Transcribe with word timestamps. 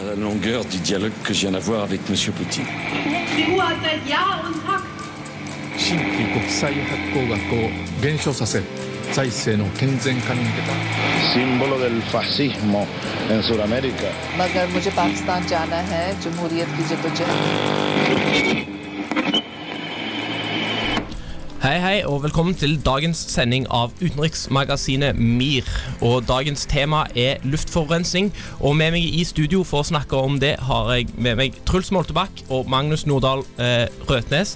à 0.00 0.04
la 0.04 0.14
longueur 0.14 0.64
du 0.64 0.78
dialogue 0.78 1.12
que 1.24 1.32
je 1.32 1.40
viens 1.40 1.52
d'avoir 1.52 1.82
avec 1.82 2.00
M. 2.08 2.16
Poutine. 2.32 2.64
En 18.28 18.75
Hei, 21.66 21.78
hei, 21.82 21.94
og 22.06 22.20
velkommen 22.22 22.54
til 22.54 22.76
dagens 22.78 23.18
sending 23.32 23.64
av 23.74 23.90
utenriksmagasinet 23.98 25.16
MIR. 25.18 25.66
Og 25.98 26.20
dagens 26.28 26.62
tema 26.70 27.00
er 27.18 27.40
luftforurensning. 27.42 28.28
Og 28.60 28.76
med 28.78 28.92
meg 28.94 29.02
i 29.02 29.24
studio 29.26 29.64
for 29.66 29.82
å 29.82 29.88
snakke 29.88 30.14
om 30.14 30.36
det 30.38 30.52
har 30.68 30.92
jeg 30.94 31.08
med 31.18 31.40
meg 31.40 31.58
Truls 31.66 31.90
Moltebakk 31.90 32.44
og 32.54 32.70
Magnus 32.70 33.02
Nordahl 33.10 33.42
eh, 33.58 33.90
Røtnes. 34.06 34.54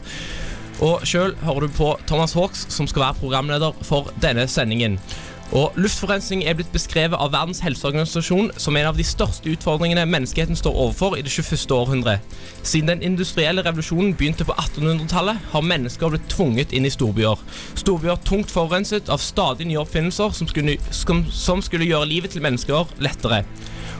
Og 0.79 1.03
sjøl 1.03 1.35
hører 1.43 1.67
du 1.67 1.75
på 1.75 1.91
Thomas 2.07 2.37
Hawks, 2.39 2.69
som 2.71 2.87
skal 2.87 3.09
være 3.09 3.19
programleder 3.25 3.83
for 3.91 4.15
denne 4.23 4.47
sendingen. 4.47 5.01
Og 5.51 5.75
Luftforurensning 5.75 6.45
er 6.47 6.55
blitt 6.55 6.71
beskrevet 6.71 7.19
av 7.19 7.33
Verdens 7.35 7.59
helseorganisasjon 7.65 8.53
som 8.61 8.77
en 8.79 8.87
av 8.87 8.99
de 8.99 9.03
største 9.07 9.51
utfordringene 9.51 10.05
menneskeheten 10.07 10.55
står 10.59 10.77
overfor 10.85 11.17
i 11.19 11.25
det 11.27 11.33
21. 11.35 11.65
århundre. 11.75 12.15
Siden 12.63 12.93
den 12.93 13.03
industrielle 13.09 13.65
revolusjonen 13.67 14.15
begynte 14.15 14.47
på 14.47 14.55
1800-tallet, 14.55 15.43
har 15.51 15.67
mennesker 15.67 16.15
blitt 16.15 16.31
tvunget 16.31 16.71
inn 16.71 16.87
i 16.87 16.95
storbyer. 16.95 17.43
Storbyer 17.83 18.23
tungt 18.31 18.55
forurenset 18.55 19.11
av 19.11 19.19
stadig 19.19 19.67
nye 19.67 19.83
oppfinnelser 19.83 20.31
som 20.39 20.47
skulle, 20.47 20.79
som, 20.95 21.25
som 21.35 21.67
skulle 21.67 21.89
gjøre 21.91 22.13
livet 22.13 22.37
til 22.37 22.47
mennesker 22.47 22.95
lettere. 23.03 23.43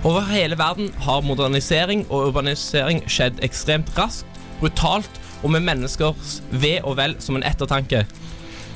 Over 0.07 0.31
hele 0.31 0.55
verden 0.59 0.95
har 1.03 1.27
modernisering 1.27 2.07
og 2.13 2.31
urbanisering 2.31 3.03
skjedd 3.11 3.43
ekstremt 3.43 3.91
raskt, 3.99 4.39
brutalt 4.63 5.19
og 5.43 5.51
med 5.51 5.67
menneskers 5.67 6.39
ve 6.63 6.77
og 6.85 6.95
vel 7.03 7.19
som 7.19 7.35
en 7.41 7.49
ettertanke. 7.49 8.07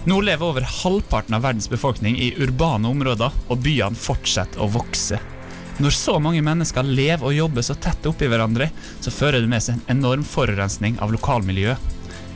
Nå 0.05 0.21
lever 0.21 0.47
over 0.47 0.61
halvparten 0.61 1.35
av 1.35 1.43
verdens 1.47 1.71
befolkning 1.71 2.19
i 2.21 2.35
urbane 2.37 2.89
områder, 2.89 3.33
og 3.49 3.63
byene 3.65 3.97
fortsetter 3.97 4.61
å 4.61 4.69
vokse. 4.69 5.17
Når 5.81 5.97
så 5.97 6.19
mange 6.21 6.43
mennesker 6.45 6.85
lever 6.85 7.25
og 7.25 7.35
jobber 7.35 7.65
så 7.65 7.75
tett 7.75 8.05
oppi 8.07 8.29
hverandre, 8.29 8.69
så 9.01 9.11
fører 9.11 9.41
det 9.41 9.49
med 9.49 9.65
seg 9.65 9.79
en 9.79 9.97
enorm 9.97 10.27
forurensning 10.29 11.01
av 11.01 11.15
lokalmiljøet. 11.17 11.91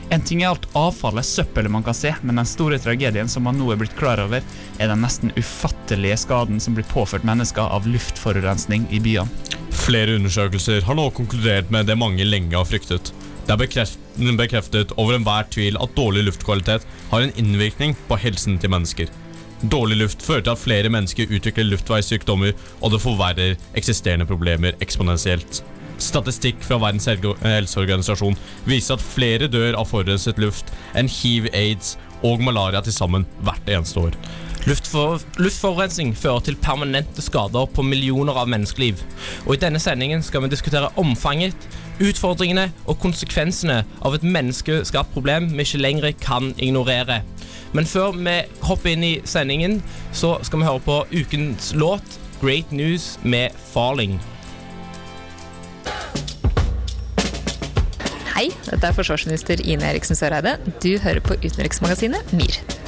En 0.09 0.25
ting 0.25 0.41
er 0.41 0.49
alt 0.49 0.65
avfallet, 0.73 1.27
søppelet 1.29 1.69
man 1.69 1.85
kan 1.85 1.93
se, 1.93 2.15
men 2.25 2.41
den 2.41 2.49
store 2.49 2.79
tragedien 2.81 3.29
som 3.29 3.45
man 3.45 3.59
nå 3.61 3.69
er 3.69 3.77
blitt 3.77 3.93
klar 3.99 4.17
over, 4.23 4.41
er 4.81 4.89
den 4.89 5.05
nesten 5.05 5.29
ufattelige 5.37 6.17
skaden 6.25 6.57
som 6.57 6.73
blir 6.73 6.89
påført 6.89 7.27
mennesker 7.29 7.69
av 7.69 7.85
luftforurensning 7.85 8.89
i 8.89 8.97
byene. 9.05 9.29
Flere 9.69 10.17
undersøkelser 10.17 10.81
har 10.89 10.97
nå 10.97 11.05
konkludert 11.13 11.69
med 11.69 11.85
det 11.85 12.01
mange 12.01 12.25
lenge 12.25 12.57
har 12.57 12.65
fryktet. 12.65 13.13
Det 13.45 13.53
er 13.53 13.61
bekreft, 13.61 14.01
bekreftet 14.39 14.91
over 14.97 15.15
enhver 15.15 15.47
tvil 15.53 15.79
at 15.79 15.95
dårlig 15.95 16.25
luftkvalitet 16.27 16.85
har 17.11 17.25
en 17.25 17.33
innvirkning 17.39 17.95
på 18.09 18.17
helsen 18.19 18.59
til 18.59 18.73
mennesker. 18.73 19.11
Dårlig 19.59 19.97
luft 19.99 20.23
fører 20.23 20.45
til 20.45 20.55
at 20.55 20.61
flere 20.61 20.89
mennesker 20.89 21.31
utvikler 21.35 21.67
luftveissykdommer, 21.67 22.53
og 22.81 22.93
det 22.93 23.01
forverrer 23.03 23.57
eksisterende 23.75 24.27
problemer 24.27 24.77
eksponentielt. 24.79 25.63
Statistikk 25.99 26.61
fra 26.63 26.77
Verdens 26.79 27.09
helseorganisasjon 27.09 28.37
viser 28.67 28.95
at 28.95 29.03
flere 29.03 29.49
dør 29.51 29.75
av 29.81 29.89
forurenset 29.91 30.39
luft 30.39 30.71
enn 30.95 31.11
hiv, 31.11 31.49
aids 31.51 31.97
og 32.23 32.39
malaria 32.43 32.79
til 32.83 32.95
sammen 32.95 33.27
hvert 33.43 33.67
eneste 33.67 34.07
år. 34.07 34.15
Luftfor, 34.67 35.21
luftforurensning 35.39 36.11
fører 36.17 36.43
til 36.43 36.57
permanente 36.59 37.23
skader 37.23 37.69
på 37.71 37.83
millioner 37.85 38.35
av 38.35 38.49
menneskeliv. 38.51 38.99
Og 39.45 39.53
I 39.55 39.61
denne 39.61 39.79
sendingen 39.79 40.23
skal 40.25 40.43
vi 40.43 40.49
diskutere 40.51 40.89
omfanget, 40.99 41.55
utfordringene 42.03 42.65
og 42.85 42.99
konsekvensene 42.99 43.81
av 44.05 44.17
et 44.17 44.25
menneskeskapt 44.27 45.13
problem 45.15 45.47
vi 45.53 45.63
ikke 45.63 45.79
lenger 45.79 46.11
kan 46.19 46.51
ignorere. 46.57 47.21
Men 47.71 47.87
før 47.87 48.17
vi 48.17 48.35
hopper 48.65 48.91
inn 48.91 49.05
i 49.05 49.13
sendingen, 49.23 49.79
så 50.11 50.35
skal 50.43 50.59
vi 50.59 50.67
høre 50.67 50.83
på 50.83 50.97
ukens 51.13 51.71
låt 51.75 52.19
'Great 52.41 52.71
News' 52.71 53.17
med 53.23 53.55
Farling. 53.73 54.19
Hei, 58.35 58.49
dette 58.69 58.87
er 58.87 58.91
forsvarsminister 58.91 59.59
Ine 59.63 59.83
Eriksen 59.83 60.15
Søreide. 60.15 60.57
Du 60.83 60.97
hører 60.99 61.19
på 61.19 61.35
utenriksmagasinet 61.43 62.33
MIR. 62.33 62.78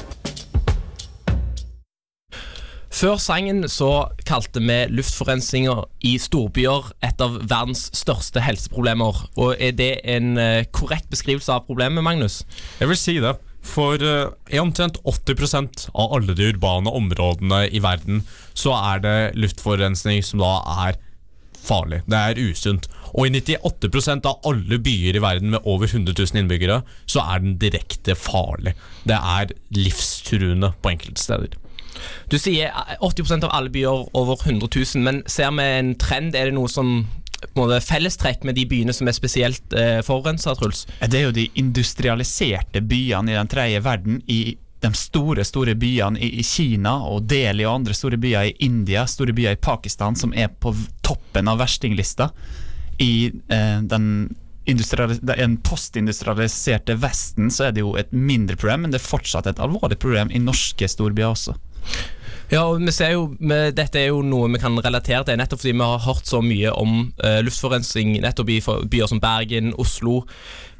Før 3.01 3.15
sangen 3.17 3.63
så 3.65 4.11
kalte 4.29 4.61
vi 4.61 4.75
luftforurensninger 4.93 5.79
i 6.05 6.11
storbyer 6.21 6.91
et 7.07 7.21
av 7.23 7.39
verdens 7.49 7.87
største 7.97 8.43
helseproblemer. 8.45 9.23
Og 9.41 9.55
Er 9.57 9.71
det 9.73 10.03
en 10.05 10.35
eh, 10.37 10.67
korrekt 10.69 11.09
beskrivelse 11.09 11.49
av 11.49 11.65
problemet, 11.65 12.05
Magnus? 12.05 12.43
Jeg 12.77 12.91
vil 12.91 12.99
si 13.01 13.15
det. 13.23 13.33
For 13.65 13.97
uh, 14.01 14.33
i 14.53 14.61
omtrent 14.61 14.99
80% 15.05 15.87
av 15.93 16.13
alle 16.13 16.35
de 16.37 16.51
urbane 16.53 16.93
områdene 16.93 17.63
i 17.73 17.81
verden, 17.81 18.21
så 18.53 18.75
er 18.77 19.01
det 19.01 19.17
luftforurensning 19.37 20.21
som 20.25 20.41
da 20.41 20.51
er 20.85 21.01
farlig. 21.57 22.03
Det 22.05 22.21
er 22.21 22.41
usunt. 22.51 22.85
Og 23.13 23.27
i 23.27 23.33
98% 23.33 24.29
av 24.29 24.45
alle 24.49 24.77
byer 24.81 25.17
i 25.17 25.25
verden 25.25 25.55
med 25.55 25.65
over 25.65 25.89
100 25.89 26.13
000 26.17 26.43
innbyggere, 26.43 26.81
så 27.09 27.25
er 27.33 27.41
den 27.41 27.57
direkte 27.61 28.17
farlig. 28.17 28.77
Det 29.09 29.17
er 29.17 29.57
livstruende 29.73 30.73
på 30.81 30.93
enkelte 30.93 31.25
steder. 31.25 31.60
Du 32.31 32.37
sier 32.39 32.71
80% 32.99 33.47
av 33.47 33.53
alle 33.55 33.71
byer 33.73 34.07
over 34.17 34.39
100 34.45 34.67
000, 34.67 35.03
men 35.05 35.23
ser 35.29 35.51
vi 35.57 35.67
en 35.79 35.95
trend? 35.99 36.35
Er 36.35 36.49
det 36.49 36.57
noe 36.57 36.71
som 36.71 37.05
er 37.41 37.83
fellestrekk 37.83 38.45
med 38.47 38.55
de 38.55 38.67
byene 38.69 38.93
som 38.93 39.09
er 39.09 39.17
spesielt 39.17 39.73
eh, 39.73 39.99
forurensa, 40.05 40.55
Truls? 40.55 40.85
Det 41.01 41.19
er 41.19 41.29
jo 41.29 41.37
de 41.37 41.47
industrialiserte 41.61 42.83
byene 42.85 43.33
i 43.33 43.39
den 43.39 43.51
tredje 43.51 43.81
verden, 43.85 44.21
i 44.27 44.57
de 44.81 44.93
store 44.97 45.43
store 45.45 45.75
byene 45.77 46.17
i 46.17 46.43
Kina 46.45 46.95
og 47.05 47.27
Delhi 47.29 47.67
og 47.67 47.81
andre 47.81 47.93
store 47.93 48.17
byer 48.21 48.49
i 48.49 48.55
India, 48.65 49.05
store 49.05 49.33
byer 49.37 49.57
i 49.57 49.61
Pakistan, 49.61 50.17
som 50.17 50.33
er 50.33 50.49
på 50.49 50.73
toppen 51.05 51.49
av 51.51 51.61
verstinglista. 51.61 52.31
I 53.01 53.31
eh, 53.49 53.81
den 53.81 54.07
den 54.71 55.57
postindustrialiserte 55.65 56.93
Vesten 57.01 57.49
så 57.51 57.65
er 57.67 57.71
det 57.73 57.81
jo 57.81 57.95
et 57.97 58.11
mindre 58.13 58.55
problem, 58.55 58.85
men 58.85 58.93
det 58.93 59.01
er 59.01 59.07
fortsatt 59.09 59.47
et 59.49 59.59
alvorlig 59.59 59.97
problem 59.99 60.29
i 60.31 60.39
norske 60.39 60.87
storbyer 60.87 61.31
også. 61.31 61.55
Ja, 62.51 62.65
og 62.67 62.81
vi 62.83 62.91
ser 62.91 63.13
jo, 63.13 63.29
vi, 63.39 63.57
Dette 63.71 64.01
er 64.01 64.09
jo 64.09 64.19
noe 64.27 64.49
vi 64.51 64.59
kan 64.59 64.75
relatere 64.83 65.23
til, 65.23 65.37
nettopp 65.39 65.61
fordi 65.61 65.71
vi 65.71 65.85
har 65.87 66.03
hørt 66.03 66.27
så 66.27 66.41
mye 66.43 66.73
om 66.75 66.97
uh, 67.23 67.39
luftforurensning 67.45 68.17
nettopp 68.19 68.51
i 68.51 68.59
byer 68.91 69.07
som 69.07 69.21
Bergen, 69.23 69.71
Oslo. 69.79 70.25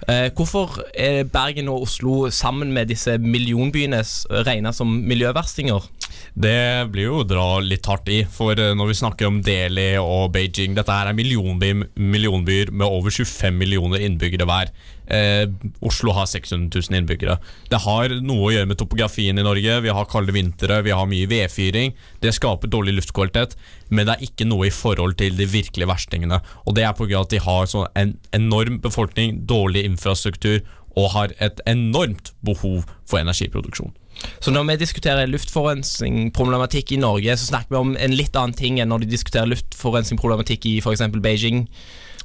Uh, 0.03 0.27
hvorfor 0.35 0.81
er 0.91 1.23
Bergen 1.31 1.71
og 1.71 1.85
Oslo 1.85 2.27
sammen 2.27 2.73
med 2.75 2.91
disse 2.91 3.15
millionbyene 3.23 4.03
regna 4.49 4.75
som 4.75 4.99
miljøverstinger? 5.07 5.87
Det 6.33 6.87
blir 6.93 7.09
jo 7.09 7.19
å 7.21 7.27
dra 7.27 7.59
litt 7.63 7.87
hardt 7.89 8.09
i, 8.11 8.21
for 8.29 8.59
eh, 8.59 8.73
når 8.77 8.91
vi 8.91 8.97
snakker 9.01 9.29
om 9.29 9.41
Delhi 9.45 9.93
og 9.99 10.31
Beijing 10.35 10.77
Dette 10.77 10.95
her 10.95 11.11
er 11.11 11.17
millionbyer, 11.17 11.85
millionbyer 11.95 12.71
med 12.71 12.87
over 12.87 13.13
25 13.13 13.57
millioner 13.57 14.03
innbyggere 14.05 14.47
hver. 14.49 14.71
Eh, 15.11 15.43
Oslo 15.83 16.13
har 16.15 16.25
600 16.29 16.69
000 16.71 16.99
innbyggere. 17.01 17.35
Det 17.71 17.81
har 17.83 18.15
noe 18.23 18.47
å 18.47 18.53
gjøre 18.53 18.69
med 18.69 18.79
topografien 18.79 19.37
i 19.37 19.45
Norge. 19.45 19.79
Vi 19.83 19.95
har 19.97 20.09
kalde 20.11 20.35
vintre, 20.35 20.81
vi 20.85 20.95
har 20.95 21.09
mye 21.09 21.29
vedfyring. 21.29 21.95
Det 22.23 22.35
skaper 22.37 22.71
dårlig 22.71 22.95
luftkvalitet, 22.99 23.57
men 23.89 24.07
det 24.07 24.15
er 24.15 24.27
ikke 24.29 24.47
noe 24.47 24.69
i 24.69 24.75
forhold 24.75 25.17
til 25.19 25.35
de 25.39 25.49
virkelige 25.51 25.89
verstingene. 25.91 26.39
Og 26.65 26.77
det 26.77 26.87
er 26.87 26.95
pga. 26.95 27.21
at 27.21 27.33
de 27.33 27.43
har 27.43 27.65
sånn 27.67 27.89
en 27.95 28.15
enorm 28.31 28.79
befolkning, 28.81 29.43
dårlig 29.45 29.83
infrastruktur 29.89 30.61
og 30.95 31.11
har 31.15 31.33
et 31.39 31.59
enormt 31.67 32.33
behov 32.43 32.87
for 33.07 33.19
energiproduksjon. 33.19 33.93
Så 34.39 34.53
når 34.53 34.67
vi 34.69 34.77
diskuterer 34.81 35.29
luftforurensningsproblematikk 35.29 36.95
i 36.95 37.01
Norge, 37.01 37.35
så 37.37 37.51
snakker 37.51 37.75
vi 37.75 37.81
om 37.81 37.91
en 37.97 38.15
litt 38.15 38.37
annen 38.37 38.57
ting 38.57 38.79
enn 38.81 38.91
når 38.91 39.05
de 39.05 39.11
diskuterer 39.15 39.49
luftforurensningsproblematikk 39.51 40.69
i 40.69 40.77
f.eks. 40.81 41.05
Beijing. 41.21 41.65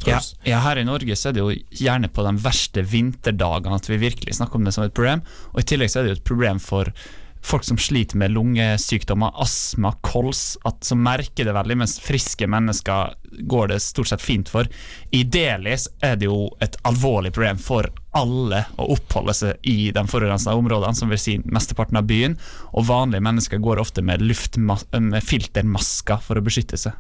Ja, 0.05 0.21
ja, 0.45 0.61
her 0.61 0.79
i 0.79 0.85
Norge 0.85 1.17
så 1.17 1.31
er 1.31 1.37
det 1.37 1.45
jo 1.45 1.53
gjerne 1.81 2.11
på 2.13 2.25
de 2.27 2.35
verste 2.45 2.83
vinterdagene 2.85 3.79
at 3.79 3.89
vi 3.89 4.01
virkelig 4.03 4.37
snakker 4.39 4.61
om 4.61 4.67
det 4.67 4.75
som 4.77 4.85
et 4.85 4.97
problem. 4.97 5.25
Og 5.55 5.63
i 5.63 5.69
tillegg 5.71 5.93
så 5.93 6.01
er 6.01 6.07
det 6.07 6.13
jo 6.13 6.19
et 6.21 6.29
problem 6.29 6.61
for 6.63 6.93
folk 7.47 7.65
som 7.65 7.79
sliter 7.79 8.19
med 8.19 8.33
lungesykdommer, 8.35 9.31
astma, 9.43 9.93
kols, 10.03 10.57
at 10.67 10.85
som 10.85 11.03
merker 11.05 11.47
det 11.47 11.55
veldig, 11.55 11.79
mens 11.79 11.99
friske 12.03 12.49
mennesker 12.51 13.15
går 13.47 13.71
det 13.71 13.81
stort 13.85 14.11
sett 14.11 14.25
fint 14.25 14.51
for. 14.51 14.69
I 15.15 15.23
Delhi 15.23 15.77
er 15.77 16.19
det 16.19 16.27
jo 16.27 16.49
et 16.65 16.79
alvorlig 16.89 17.33
problem 17.37 17.61
for 17.63 17.89
alle 18.17 18.63
å 18.81 18.89
oppholde 18.95 19.35
seg 19.37 19.69
i 19.69 19.91
de 19.95 20.03
forurensa 20.09 20.55
områdene, 20.57 20.97
som 20.97 21.11
vil 21.13 21.21
si 21.21 21.37
mesteparten 21.45 21.99
av 22.01 22.07
byen. 22.09 22.37
Og 22.73 22.89
vanlige 22.89 23.25
mennesker 23.25 23.61
går 23.63 23.81
ofte 23.83 24.05
med, 24.05 24.25
med 24.25 25.25
filtermasker 25.25 26.23
for 26.25 26.39
å 26.39 26.45
beskytte 26.45 26.79
seg. 26.81 26.97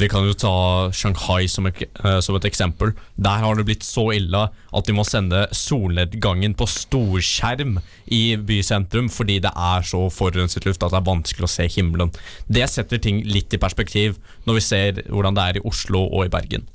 Vi 0.00 0.08
kan 0.10 0.24
jo 0.26 0.36
ta 0.38 0.54
Shanghai 0.96 1.48
som 1.50 1.68
et, 1.68 1.82
eh, 1.82 2.20
som 2.24 2.38
et, 2.38 2.48
eksempel. 2.50 2.94
Der 3.20 3.44
har 3.44 3.58
det 3.58 3.66
blitt 3.68 3.86
så 3.86 4.08
ille 4.14 4.46
at 4.48 4.86
de 4.86 4.96
må 4.96 5.04
sende 5.06 5.44
solnedgangen 5.54 6.56
på 6.58 6.68
storskjerm 6.70 7.78
i 8.14 8.22
bysentrum 8.36 9.10
fordi 9.12 9.38
det 9.44 9.52
er 9.52 9.86
så 9.86 10.06
forurenset 10.12 10.66
luft 10.66 10.82
at 10.82 10.94
det 10.94 11.00
er 11.02 11.08
vanskelig 11.10 11.46
å 11.46 11.52
se 11.52 11.68
himmelen. 11.70 12.14
Det 12.48 12.66
setter 12.70 13.02
ting 13.02 13.22
litt 13.28 13.54
i 13.54 13.60
perspektiv 13.60 14.18
når 14.46 14.60
vi 14.60 14.66
ser 14.66 15.02
hvordan 15.06 15.36
det 15.36 15.46
er 15.46 15.60
i 15.60 15.64
Oslo 15.68 16.06
og 16.08 16.26
i 16.26 16.32
Bergen. 16.32 16.66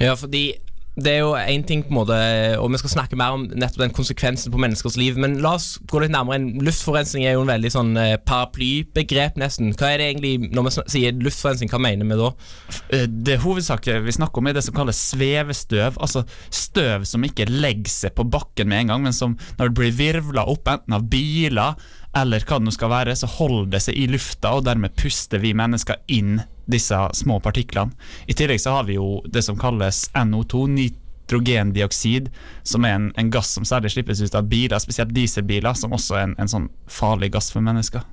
Ja, 0.00 0.14
fordi 0.18 0.54
det 0.92 1.08
er 1.14 1.22
jo 1.22 1.32
én 1.32 1.62
ting, 1.64 1.80
på 1.86 1.88
en 1.94 1.98
måte 2.02 2.16
og 2.60 2.68
vi 2.72 2.80
skal 2.82 2.92
snakke 2.92 3.16
mer 3.16 3.32
om 3.32 3.46
nettopp 3.48 3.80
den 3.80 3.94
konsekvensen 3.96 4.52
på 4.52 4.60
menneskers 4.60 4.98
liv. 5.00 5.16
Men 5.20 5.38
la 5.40 5.54
oss 5.56 5.78
gå 5.88 6.02
litt 6.02 6.12
nærmere. 6.12 6.36
inn. 6.36 6.60
Luftforurensning 6.66 7.24
er 7.24 7.36
jo 7.36 7.46
en 7.46 7.52
veldig 7.52 7.70
sånn 7.72 7.96
eh, 7.96 8.18
paraplybegrep, 8.20 9.38
nesten. 9.40 9.72
Hva 9.72 9.92
er 9.92 10.02
det 10.02 10.10
egentlig 10.10 10.52
når 10.52 10.68
vi 10.68 10.74
sier 10.92 11.16
luftforurensning, 11.16 11.72
hva 11.72 11.80
mener 11.80 12.10
vi 12.10 12.20
da? 12.20 12.30
Eh, 12.92 13.06
Det 13.08 13.38
hovedsaket 13.40 14.04
vi 14.04 14.16
snakker 14.18 14.42
om, 14.42 14.50
er 14.50 14.58
det 14.58 14.66
som 14.66 14.76
kalles 14.76 15.00
svevestøv. 15.14 15.96
Altså 15.96 16.26
støv 16.52 17.08
som 17.08 17.24
ikke 17.24 17.48
legger 17.48 17.92
seg 17.92 18.16
på 18.18 18.28
bakken 18.28 18.68
med 18.68 18.84
en 18.84 18.94
gang, 18.94 19.02
men 19.08 19.16
som 19.16 19.38
når 19.56 19.72
det 19.72 19.78
blir 19.80 19.98
virvla 20.02 20.44
opp, 20.44 20.68
enten 20.68 20.98
av 20.98 21.08
biler 21.08 21.80
eller 22.12 22.44
hva 22.44 22.58
det 22.60 22.68
nå 22.68 22.72
skal 22.74 22.92
være, 22.92 23.16
så 23.16 23.28
holder 23.38 23.70
det 23.72 23.80
seg 23.86 23.96
i 23.96 24.08
lufta, 24.12 24.52
og 24.52 24.66
dermed 24.68 24.92
puster 25.00 25.40
vi 25.40 25.54
mennesker 25.56 26.02
inn 26.12 26.42
disse 26.70 26.98
små 27.18 27.38
partiklene. 27.42 27.92
I 28.26 28.36
tillegg 28.38 28.60
så 28.62 28.78
har 28.78 28.88
vi 28.88 28.98
jo 28.98 29.20
det 29.26 29.44
som 29.46 29.58
kalles 29.58 30.04
NO2, 30.14 30.64
nitrogendioksid, 30.76 32.30
som 32.62 32.86
er 32.86 32.96
en, 32.98 33.12
en 33.16 33.30
gass 33.34 33.52
som 33.56 33.66
særlig 33.68 33.94
slippes 33.94 34.22
ut 34.22 34.34
av 34.38 34.48
biler, 34.50 34.78
spesielt 34.82 35.14
dieselbiler, 35.14 35.74
som 35.78 35.94
også 35.96 36.18
er 36.18 36.26
en, 36.28 36.34
en 36.38 36.52
sånn 36.54 36.68
farlig 36.90 37.32
gass 37.34 37.50
for 37.52 37.64
mennesker. 37.64 38.06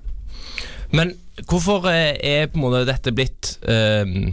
Men 0.96 1.13
hvorfor 1.48 1.86
eh, 1.92 2.16
er 2.18 2.48
på 2.50 2.60
en 2.60 2.66
måte 2.66 2.86
dette 2.90 3.13
blitt 3.16 3.57
eh, 3.69 4.31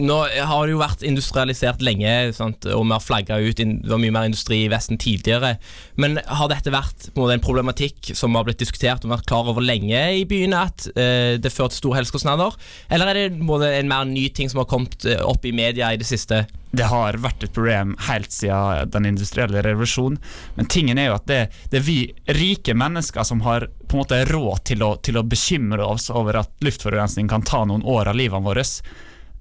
Nå 0.00 0.18
har 0.24 0.64
det 0.64 0.72
jo 0.72 0.80
vært 0.80 1.02
industrialisert 1.04 1.82
lenge, 1.84 2.32
sant? 2.32 2.64
og 2.64 2.86
vi 2.86 2.94
har 2.94 3.02
flagga 3.04 3.36
ut 3.42 3.58
Det 3.60 3.90
var 3.90 4.00
mye 4.00 4.14
mer 4.14 4.28
industri 4.30 4.62
i 4.64 4.70
Vesten 4.72 4.96
tidligere. 5.00 5.58
Men 6.00 6.16
har 6.24 6.48
dette 6.48 6.72
vært 6.72 7.10
en, 7.10 7.18
måte, 7.18 7.36
en 7.36 7.44
problematikk 7.44 8.14
som 8.16 8.38
har 8.38 8.46
blitt 8.48 8.62
diskutert 8.62 9.04
og 9.04 9.12
vært 9.12 9.28
klar 9.28 9.50
over 9.52 9.64
lenge 9.64 10.00
i 10.16 10.24
byene, 10.28 10.64
at 10.70 10.88
eh, 10.96 11.36
det 11.36 11.52
fører 11.52 11.74
til 11.74 11.82
store 11.82 12.00
helsekostnader? 12.00 12.56
Eller 12.88 13.12
er 13.12 13.20
det 13.20 13.26
en, 13.34 13.44
måte, 13.44 13.68
en 13.68 13.92
mer 13.92 14.08
ny 14.08 14.30
ting 14.32 14.48
som 14.48 14.62
har 14.62 14.70
kommet 14.70 15.04
eh, 15.04 15.20
opp 15.20 15.44
i 15.44 15.52
media 15.56 15.92
i 15.92 16.00
det 16.00 16.08
siste? 16.08 16.46
det 16.72 16.86
har 16.88 17.18
vært 17.20 17.44
et 17.44 17.52
problem 17.52 17.92
helt 18.08 18.32
siden 18.32 18.88
den 18.94 19.10
industrielle 19.10 19.60
revolusjonen. 19.64 20.16
Men 20.56 20.70
tingen 20.72 20.98
er 20.98 21.10
jo 21.10 21.18
at 21.18 21.26
det, 21.28 21.40
det 21.68 21.82
er 21.82 21.84
vi 21.84 21.98
rike 22.32 22.72
mennesker 22.72 23.26
som 23.28 23.44
har 23.44 23.68
på 23.84 23.98
en 23.98 24.00
måte 24.00 24.22
råd 24.30 24.64
til 24.70 24.84
å, 24.86 24.94
til 25.04 25.20
å 25.20 25.26
bekymre 25.28 25.84
oss 25.84 26.08
over 26.08 26.40
at 26.40 26.64
luftforurensning 26.64 27.28
kan 27.28 27.44
ta 27.44 27.66
noen 27.68 27.84
år 27.84 28.14
av 28.14 28.16
livet 28.16 28.46
vårt. 28.48 28.80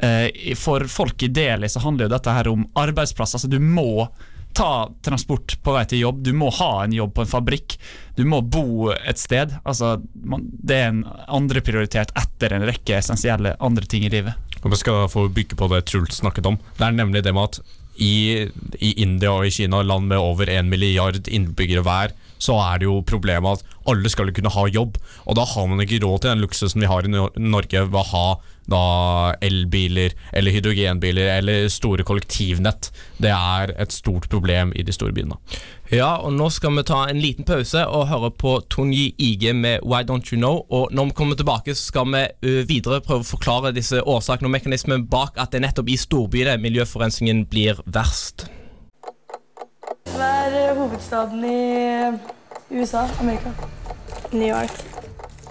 Eh, 0.01 0.55
For 0.57 0.87
folk 0.89 1.23
i 1.23 1.29
Delhi 1.31 1.69
så 1.69 1.83
handler 1.83 2.07
jo 2.07 2.15
dette 2.15 2.33
her 2.35 2.49
om 2.51 2.67
arbeidsplass. 2.73 3.35
Altså 3.37 3.49
du 3.51 3.59
må 3.61 4.09
ta 4.53 4.89
transport 5.05 5.55
på 5.63 5.73
vei 5.75 5.83
til 5.87 6.01
jobb, 6.03 6.23
du 6.25 6.33
må 6.35 6.49
ha 6.57 6.83
en 6.83 6.91
jobb 6.91 7.13
på 7.15 7.23
en 7.23 7.29
fabrikk, 7.29 7.77
du 8.17 8.25
må 8.27 8.41
bo 8.43 8.89
et 8.91 9.19
sted. 9.21 9.53
Altså, 9.63 9.93
man, 10.27 10.43
det 10.51 10.75
er 10.75 10.89
en 10.89 11.05
andreprioritet 11.31 12.11
etter 12.19 12.57
en 12.57 12.65
rekke 12.67 12.97
essensielle 12.97 13.55
andre 13.63 13.87
ting 13.87 14.03
i 14.03 14.11
livet. 14.11 14.35
Vi 14.61 14.77
skal 14.77 15.07
få 15.09 15.29
bygge 15.33 15.55
på 15.57 15.69
det 15.71 15.85
Truls 15.89 16.19
snakket 16.19 16.49
om. 16.51 16.59
Det 16.77 16.85
er 16.85 16.97
nemlig 16.97 17.23
det 17.23 17.33
med 17.33 17.47
at 17.47 17.61
i, 18.01 18.47
i 18.79 18.91
India 19.03 19.31
og 19.33 19.47
i 19.47 19.53
Kina, 19.53 19.81
land 19.87 20.07
med 20.11 20.19
over 20.19 20.49
en 20.49 20.69
milliard 20.71 21.27
innbyggere 21.27 21.83
hver, 21.85 22.13
så 22.41 22.57
er 22.59 22.81
det 22.81 22.87
jo 22.89 23.01
problemet 23.05 23.61
at 23.61 23.80
alle 23.89 24.09
skal 24.11 24.29
jo 24.29 24.37
kunne 24.37 24.53
ha 24.53 24.67
jobb. 24.69 24.97
Og 25.25 25.37
da 25.39 25.45
har 25.47 25.67
man 25.69 25.81
ikke 25.83 26.01
råd 26.05 26.23
til 26.23 26.33
den 26.33 26.45
luksusen 26.45 26.83
vi 26.83 26.89
har 26.91 27.07
i 27.07 27.11
Norge 27.11 27.85
ved 27.87 28.01
å 28.01 28.09
ha 28.13 28.25
da 28.71 29.33
elbiler 29.41 30.13
eller 30.37 30.53
hydrogenbiler 30.53 31.31
eller 31.39 31.67
store 31.73 32.05
kollektivnett. 32.07 32.91
Det 33.17 33.31
er 33.33 33.73
et 33.81 33.91
stort 33.91 34.29
problem 34.31 34.71
i 34.77 34.85
de 34.85 34.93
store 34.95 35.15
byene. 35.15 35.39
Ja, 35.91 36.13
og 36.23 36.31
nå 36.37 36.47
skal 36.53 36.77
vi 36.77 36.85
ta 36.87 37.01
en 37.09 37.19
liten 37.19 37.47
pause 37.47 37.83
og 37.83 38.07
høre 38.07 38.29
på 38.31 38.53
Tonji 38.71 39.09
Ige 39.19 39.51
med 39.57 39.83
Why 39.83 40.05
Don't 40.07 40.31
You 40.31 40.39
Know. 40.39 40.61
Og 40.69 40.93
når 40.95 41.09
vi 41.09 41.17
kommer 41.17 41.35
tilbake, 41.35 41.75
så 41.75 41.89
skal 41.89 42.07
vi 42.13 42.63
videre 42.69 43.01
prøve 43.03 43.25
å 43.25 43.31
forklare 43.33 43.73
disse 43.75 43.99
årsakene 43.99 44.47
og 44.47 44.55
mekanismene 44.55 45.09
bak 45.11 45.35
at 45.41 45.51
det 45.51 45.59
er 45.59 45.67
nettopp 45.67 45.91
i 45.91 45.99
storbyene 45.99 46.55
miljøforurensningen 46.63 47.47
blir 47.51 47.81
verst. 47.91 48.47
Hva 50.11 50.29
er 50.47 50.77
hovedstaden 50.77 51.43
i 51.43 52.40
USA? 52.71 53.07
Amerika? 53.19 53.49
New 54.31 54.47
York. 54.47 54.71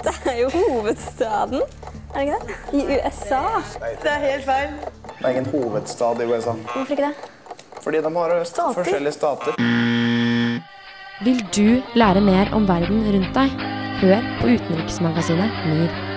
Det 0.05 0.15
er 0.33 0.39
jo 0.41 0.51
hovedstaden, 0.55 1.61
er 2.15 2.19
det 2.19 2.21
ikke 2.21 2.35
det? 2.41 2.55
I 2.73 2.85
USA. 2.87 3.43
Det 4.03 4.11
er 4.11 4.19
helt 4.19 4.45
feil. 4.45 4.71
Det 5.19 5.25
er 5.27 5.29
ingen 5.29 5.47
hovedstad 5.47 6.21
i 6.21 6.25
USA. 6.25 6.51
Hvorfor 6.51 6.91
ikke 6.91 7.03
det? 7.03 7.15
Fordi 7.83 7.99
de 7.99 8.17
har 8.17 8.45
Stater? 8.45 8.73
forskjellige 8.73 9.13
stater. 9.13 9.53
Vil 11.25 11.47
du 11.57 11.83
lære 11.95 12.21
mer 12.21 12.55
om 12.55 12.69
verden 12.69 13.03
rundt 13.15 13.35
deg? 13.35 13.51
Hør 14.01 14.23
på 14.41 14.47
utenriksmagasinet 14.47 15.51
MIR. 15.67 16.10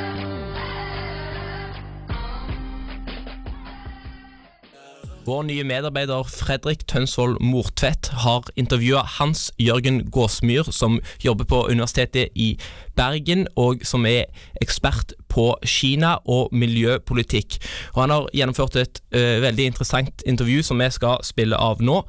Vår 5.23 5.45
nye 5.47 5.63
medarbeider 5.63 6.25
Fredrik 6.27 6.81
Tønsvold 6.83 7.37
Mortvedt 7.39 8.09
har 8.25 8.49
intervjua 8.59 9.05
Hans 9.07 9.53
Jørgen 9.55 10.01
Gåsmyr, 10.11 10.67
som 10.67 10.97
jobber 11.23 11.47
på 11.47 11.61
Universitetet 11.71 12.35
i 12.35 12.57
Bergen, 12.99 13.45
og 13.55 13.85
som 13.87 14.03
er 14.03 14.27
ekspert 14.59 15.15
på 15.31 15.53
Kina 15.63 16.17
og 16.27 16.51
miljøpolitikk. 16.51 17.55
Og 17.93 18.01
Han 18.01 18.09
har 18.17 18.27
gjennomført 18.35 18.75
et 18.75 18.99
ø, 19.15 19.39
veldig 19.47 19.65
interessant 19.71 20.27
intervju 20.27 20.63
som 20.63 20.83
vi 20.83 20.91
skal 20.91 21.23
spille 21.23 21.55
av 21.55 21.79
nå. 21.79 22.01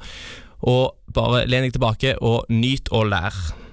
Og 0.67 1.15
bare 1.15 1.45
len 1.47 1.63
deg 1.63 1.77
tilbake 1.77 2.17
og 2.19 2.51
nyt 2.51 2.91
og 2.91 3.13
lær. 3.15 3.64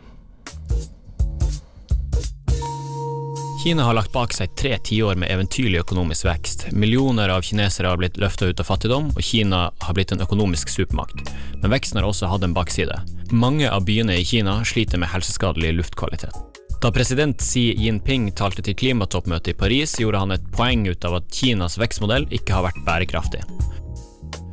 Kina 3.63 3.85
har 3.85 3.95
lagt 3.95 4.11
bak 4.13 4.33
seg 4.35 4.51
tre 4.59 4.73
tiår 4.83 5.15
med 5.23 5.31
eventyrlig 5.31 5.85
økonomisk 5.85 6.27
vekst. 6.27 6.65
Millioner 6.75 7.31
av 7.31 7.45
kinesere 7.47 7.93
har 7.93 8.01
blitt 8.01 8.17
løfta 8.19 8.49
ut 8.51 8.59
av 8.59 8.67
fattigdom, 8.67 9.13
og 9.15 9.23
Kina 9.23 9.61
har 9.85 9.95
blitt 9.95 10.11
en 10.11 10.25
økonomisk 10.25 10.73
supermakt. 10.73 11.31
Men 11.61 11.71
veksten 11.71 12.01
har 12.01 12.09
også 12.09 12.27
hatt 12.27 12.43
en 12.43 12.57
bakside. 12.57 12.97
Mange 13.31 13.71
av 13.71 13.85
byene 13.87 14.17
i 14.19 14.25
Kina 14.27 14.57
sliter 14.67 14.99
med 14.99 15.13
helseskadelig 15.13 15.77
luftkvalitet. 15.77 16.35
Da 16.83 16.91
president 16.91 17.39
Xi 17.39 17.69
Jinping 17.79 18.33
talte 18.35 18.67
til 18.67 18.75
klimatoppmøtet 18.75 19.55
i 19.55 19.59
Paris, 19.61 19.95
gjorde 20.03 20.25
han 20.25 20.35
et 20.35 20.51
poeng 20.59 20.83
ut 20.91 21.07
av 21.07 21.21
at 21.21 21.31
Kinas 21.31 21.79
vekstmodell 21.79 22.27
ikke 22.35 22.59
har 22.59 22.67
vært 22.67 22.83
bærekraftig. 22.89 23.45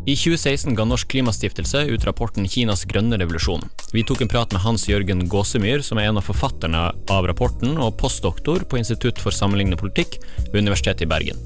I 0.08 0.16
2016 0.16 0.76
ga 0.76 0.86
Norsk 0.88 1.10
Klimastiftelse 1.12 1.84
ut 1.92 2.06
rapporten 2.08 2.48
Kinas 2.48 2.86
grønne 2.88 3.18
revolusjon. 3.20 3.66
Vi 3.92 4.04
tok 4.08 4.24
en 4.24 4.32
prat 4.32 4.54
med 4.56 4.64
Hans 4.64 4.88
Jørgen 4.88 5.26
Gåsemyr, 5.30 5.84
som 5.84 6.00
er 6.00 6.08
en 6.10 6.20
av 6.22 6.26
forfatterne 6.26 6.86
av 7.12 7.28
rapporten, 7.28 7.76
og 7.78 7.98
postdoktor 8.00 8.64
på 8.64 8.80
Institutt 8.80 9.20
for 9.20 9.36
sammenlignende 9.36 9.80
politikk 9.80 10.22
ved 10.54 10.62
Universitetet 10.64 11.04
i 11.06 11.10
Bergen. 11.12 11.42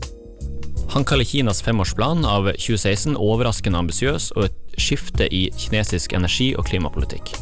Han 0.93 1.05
kaller 1.09 1.25
Kinas 1.25 1.63
femårsplan 1.65 2.21
av 2.29 2.51
2016 2.53 3.17
overraskende 3.17 3.81
ambisiøs 3.81 4.29
og 4.37 4.45
et 4.51 4.77
skifte 4.77 5.25
i 5.33 5.47
kinesisk 5.57 6.13
energi- 6.13 6.53
og 6.53 6.69
klimapolitikk. 6.69 7.33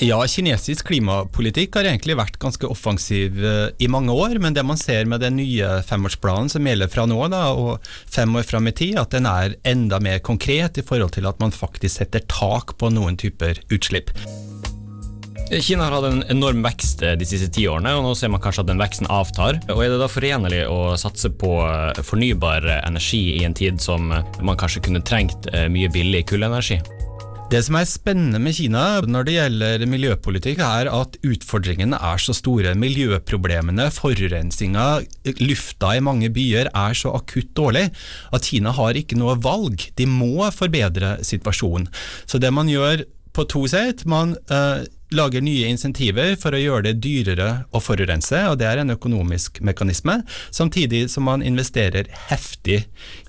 Ja, 0.00 0.16
kinesisk 0.24 0.86
klimapolitikk 0.88 1.74
har 1.76 1.84
egentlig 1.84 2.14
vært 2.16 2.38
ganske 2.40 2.64
offensiv 2.72 3.36
eh, 3.44 3.66
i 3.84 3.88
mange 3.92 4.14
år, 4.16 4.38
men 4.40 4.54
det 4.56 4.62
man 4.64 4.78
ser 4.80 5.04
med 5.04 5.20
den 5.20 5.36
nye 5.36 5.82
femårsplanen 5.84 6.48
som 6.48 6.64
gjelder 6.64 6.88
fra 6.88 7.04
nå 7.04 7.18
da, 7.28 7.42
og 7.52 7.84
fem 8.08 8.32
år 8.32 8.46
fram 8.48 8.70
i 8.70 8.72
tid, 8.72 8.96
at 8.96 9.12
den 9.12 9.28
er 9.28 9.58
enda 9.68 9.98
mer 10.00 10.22
konkret 10.24 10.80
i 10.80 10.84
forhold 10.88 11.12
til 11.18 11.28
at 11.28 11.36
man 11.42 11.52
faktisk 11.52 11.98
setter 11.98 12.24
tak 12.32 12.78
på 12.80 12.88
noen 12.94 13.20
typer 13.20 13.60
utslipp. 13.68 14.14
Kina 15.50 15.84
har 15.84 15.98
hatt 15.98 16.08
en 16.08 16.24
enorm 16.32 16.64
vekst 16.64 17.04
eh, 17.04 17.18
de 17.20 17.28
siste 17.28 17.50
ti 17.52 17.66
årene, 17.68 17.92
og 17.98 18.06
nå 18.06 18.14
ser 18.16 18.32
man 18.32 18.40
kanskje 18.40 18.64
at 18.64 18.70
den 18.72 18.80
veksten 18.80 19.10
avtar. 19.12 19.60
Og 19.68 19.84
Er 19.84 19.92
det 19.92 20.00
da 20.00 20.08
forenlig 20.08 20.62
å 20.64 20.96
satse 20.96 21.28
på 21.28 21.58
eh, 21.66 22.00
fornybar 22.00 22.70
energi 22.78 23.36
i 23.36 23.44
en 23.44 23.58
tid 23.58 23.84
som 23.84 24.08
man 24.08 24.56
kanskje 24.56 24.86
kunne 24.88 25.04
trengt 25.04 25.52
mye 25.68 25.92
billig 25.92 26.24
kullenergi? 26.32 26.80
Det 27.50 27.64
som 27.66 27.74
er 27.80 27.86
spennende 27.88 28.38
med 28.38 28.54
Kina 28.54 29.00
når 29.10 29.24
det 29.26 29.32
gjelder 29.34 29.82
miljøpolitikk, 29.90 30.60
er 30.62 30.86
at 30.94 31.16
utfordringene 31.26 31.98
er 31.98 32.20
så 32.22 32.30
store. 32.36 32.76
Miljøproblemene, 32.78 33.88
forurensninga, 33.90 34.84
lufta 35.42 35.96
i 35.98 36.04
mange 36.06 36.30
byer 36.30 36.70
er 36.70 36.94
så 36.94 37.10
akutt 37.18 37.50
dårlig 37.58 37.88
at 38.30 38.46
Kina 38.46 38.70
har 38.76 38.94
ikke 38.94 39.18
noe 39.18 39.34
valg. 39.42 39.82
De 39.98 40.06
må 40.06 40.46
forbedre 40.54 41.16
situasjonen. 41.26 41.90
Så 42.22 42.38
det 42.38 42.54
man 42.54 42.70
gjør 42.70 43.02
på 43.40 43.48
to 43.48 43.66
sett, 43.72 44.04
man 44.04 44.34
uh, 44.52 44.84
lager 45.16 45.42
nye 45.42 45.68
insentiver 45.70 46.34
for 46.38 46.54
å 46.54 46.60
gjøre 46.60 46.90
det 46.90 47.00
dyrere 47.02 47.48
å 47.74 47.80
forurense, 47.82 48.38
og 48.50 48.58
det 48.60 48.68
er 48.68 48.82
en 48.82 48.94
økonomisk 48.94 49.62
mekanisme, 49.66 50.20
samtidig 50.54 51.06
som 51.10 51.26
man 51.26 51.42
investerer 51.46 52.10
heftig 52.28 52.82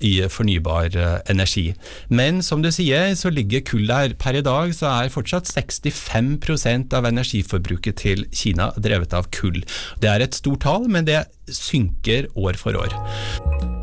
i 0.04 0.12
fornybar 0.30 0.94
eh, 0.94 1.16
energi. 1.32 1.72
Men 2.06 2.38
som 2.46 2.62
du 2.62 2.70
sier, 2.74 3.10
så 3.18 3.32
ligger 3.34 3.64
kull 3.66 3.88
der. 3.90 4.14
Per 4.14 4.38
i 4.38 4.46
dag 4.46 4.74
så 4.78 4.92
er 4.92 5.12
fortsatt 5.14 5.50
65% 5.50 6.94
av 6.98 7.10
energiforbruket 7.10 8.02
til 8.04 8.26
Kina 8.30 8.70
drevet 8.78 9.16
av 9.18 9.32
kull. 9.34 9.64
Det 10.02 10.12
er 10.12 10.22
et 10.22 10.38
stort 10.38 10.62
tall, 10.68 10.86
men 10.86 11.08
det 11.08 11.24
synker 11.50 12.30
år 12.38 12.60
for 12.62 12.78
år. 12.78 13.81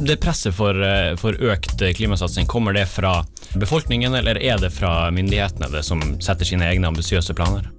Det 0.00 0.16
presset 0.20 0.54
for, 0.54 0.76
eh, 0.82 1.16
for 1.16 1.32
økt 1.32 1.80
klimasatsing, 1.96 2.46
kommer 2.46 2.72
det 2.72 2.86
fra 2.88 3.24
befolkningen, 3.54 4.14
eller 4.14 4.38
er 4.38 4.58
det 4.58 4.70
fra 4.70 5.10
myndighetene 5.10 5.70
det 5.72 5.84
som 5.84 6.02
setter 6.20 6.44
sine 6.44 6.68
egne 6.68 6.90
ambisiøse 6.90 7.34
planer? 7.34 7.70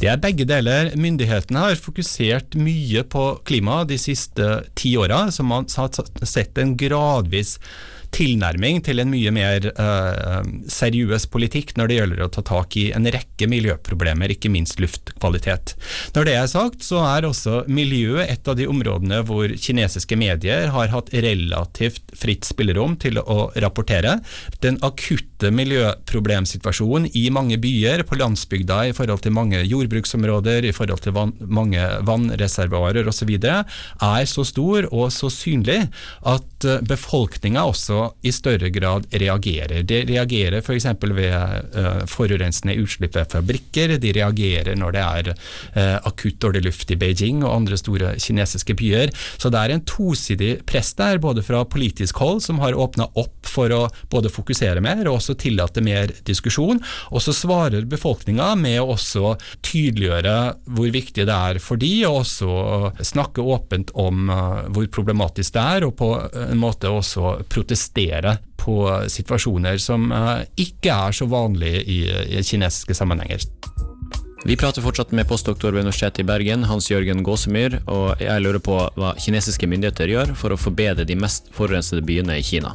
Det 0.00 0.08
er 0.08 0.20
begge 0.20 0.46
deler. 0.48 0.94
Myndighetene 0.96 1.60
har 1.60 1.76
fokusert 1.76 2.54
mye 2.56 3.02
på 3.04 3.24
klima 3.44 3.82
de 3.84 3.98
siste 4.00 4.46
ti 4.74 4.94
åra, 4.96 5.26
så 5.28 5.44
man 5.44 5.66
har 5.76 5.90
sett 6.24 6.58
en 6.58 6.76
gradvis 6.76 7.58
tilnærming 8.14 8.80
til 8.84 9.02
en 9.02 9.10
mye 9.12 9.32
mer 9.34 9.66
uh, 9.78 10.42
seriøs 10.70 11.26
politikk 11.30 11.74
når 11.78 11.90
det 11.90 11.98
gjelder 11.98 12.24
å 12.24 12.30
ta 12.34 12.44
tak 12.46 12.76
i 12.80 12.88
en 12.96 13.06
rekke 13.10 13.48
miljøproblemer, 13.50 14.34
ikke 14.34 14.52
minst 14.52 14.80
luftkvalitet. 14.82 15.74
Når 16.16 16.28
det 16.28 16.36
er 16.36 16.50
sagt, 16.50 16.84
så 16.86 17.02
er 17.06 17.28
også 17.28 17.64
miljø 17.70 18.20
et 18.24 18.48
av 18.50 18.58
de 18.58 18.68
områdene 18.70 19.22
hvor 19.28 19.52
kinesiske 19.54 20.18
medier 20.20 20.70
har 20.74 20.92
hatt 20.92 21.12
relativt 21.14 22.14
fritt 22.18 22.48
spillerom 22.48 22.96
til 23.00 23.20
å 23.20 23.50
rapportere. 23.62 24.18
Den 24.64 24.78
akutte 24.86 25.52
miljøproblemsituasjonen 25.54 27.10
i 27.16 27.26
mange 27.32 27.58
byer, 27.62 28.04
på 28.08 28.18
landsbygda 28.20 28.82
i 28.90 28.94
forhold 28.96 29.24
til 29.24 29.34
mange 29.36 29.62
jordbruksområder, 29.64 30.66
i 30.68 30.74
forhold 30.76 31.04
til 31.04 31.16
van 31.16 31.34
mange 31.46 31.84
vannreservoarer 32.06 33.08
osv., 33.10 33.32
er 33.40 34.26
så 34.28 34.44
stor 34.46 34.88
og 34.90 35.08
så 35.14 35.30
synlig 35.32 35.78
at 36.28 36.66
eh, 36.66 36.82
befolkninga 36.86 37.62
også 37.68 37.99
i 38.22 38.32
større 38.34 38.70
grad 38.72 39.06
reagerer. 39.10 39.82
De 39.86 40.02
reagerer 40.08 40.60
f.eks. 40.60 40.88
For 41.00 41.16
ved 41.16 41.32
uh, 41.74 42.02
forurensende 42.10 42.76
utslipp 42.80 43.16
ved 43.16 43.30
fabrikker, 43.32 43.96
de 44.00 44.12
reagerer 44.14 44.78
når 44.78 44.94
det 44.96 45.02
er 45.04 45.30
uh, 45.32 45.96
akutt 46.08 46.40
dårlig 46.42 46.64
luft 46.68 46.92
i 46.92 46.98
Beijing 47.00 47.44
og 47.44 47.54
andre 47.54 47.78
store 47.80 48.14
kinesiske 48.20 48.76
byer. 48.78 49.12
Så 49.40 49.50
det 49.52 49.60
er 49.60 49.74
en 49.74 49.84
tosidig 49.88 50.52
press 50.68 50.92
der, 50.98 51.20
både 51.22 51.44
fra 51.46 51.64
politisk 51.68 52.20
hold, 52.22 52.42
som 52.44 52.60
har 52.62 52.78
åpna 52.78 53.08
opp 53.18 53.48
for 53.50 53.72
å 53.74 53.82
både 54.12 54.30
fokusere 54.30 54.82
mer 54.84 55.02
og 55.08 55.18
også 55.18 55.34
tillate 55.40 55.82
mer 55.82 56.12
diskusjon, 56.26 56.78
og 57.10 57.24
så 57.24 57.34
svarer 57.34 57.88
befolkninga 57.90 58.52
med 58.60 58.78
å 58.82 58.92
også 58.94 59.34
tydeliggjøre 59.66 60.36
hvor 60.70 60.92
viktig 60.94 61.26
det 61.26 61.38
er 61.50 61.60
for 61.62 61.80
de, 61.80 61.92
og 62.08 62.20
også 62.22 63.04
snakke 63.12 63.42
åpent 63.42 63.92
om 63.98 64.30
uh, 64.30 64.62
hvor 64.70 64.86
problematisk 64.92 65.56
det 65.56 65.66
er, 65.76 65.88
og 65.88 65.96
på 65.98 66.12
en 66.46 66.60
måte 66.60 66.90
også 66.92 67.40
protestere 67.50 67.89
på 68.60 68.76
situasjoner 69.08 69.80
som 69.80 70.10
uh, 70.12 70.42
ikke 70.60 70.92
er 70.92 71.16
så 71.16 71.26
vanlige 71.30 71.80
i, 71.84 72.00
i 72.38 72.42
kinesiske 72.44 72.94
sammenhenger. 72.94 73.46
Vi 74.44 74.56
prater 74.56 74.84
fortsatt 74.84 75.12
med 75.12 75.28
postdoktor 75.28 75.72
ved 75.72 75.84
Universitetet 75.84 76.22
i 76.22 76.28
Bergen, 76.28 76.64
Hans 76.64 76.90
Jørgen 76.90 77.22
Gåsemyr, 77.24 77.82
og 77.92 78.20
jeg 78.20 78.40
lurer 78.40 78.60
på 78.64 78.76
hva 78.96 79.14
kinesiske 79.20 79.68
myndigheter 79.68 80.08
gjør 80.08 80.32
for 80.36 80.52
å 80.52 80.60
forbedre 80.60 81.04
de 81.04 81.16
mest 81.16 81.50
forurensede 81.56 82.04
byene 82.04 82.38
i 82.40 82.44
Kina. 82.44 82.72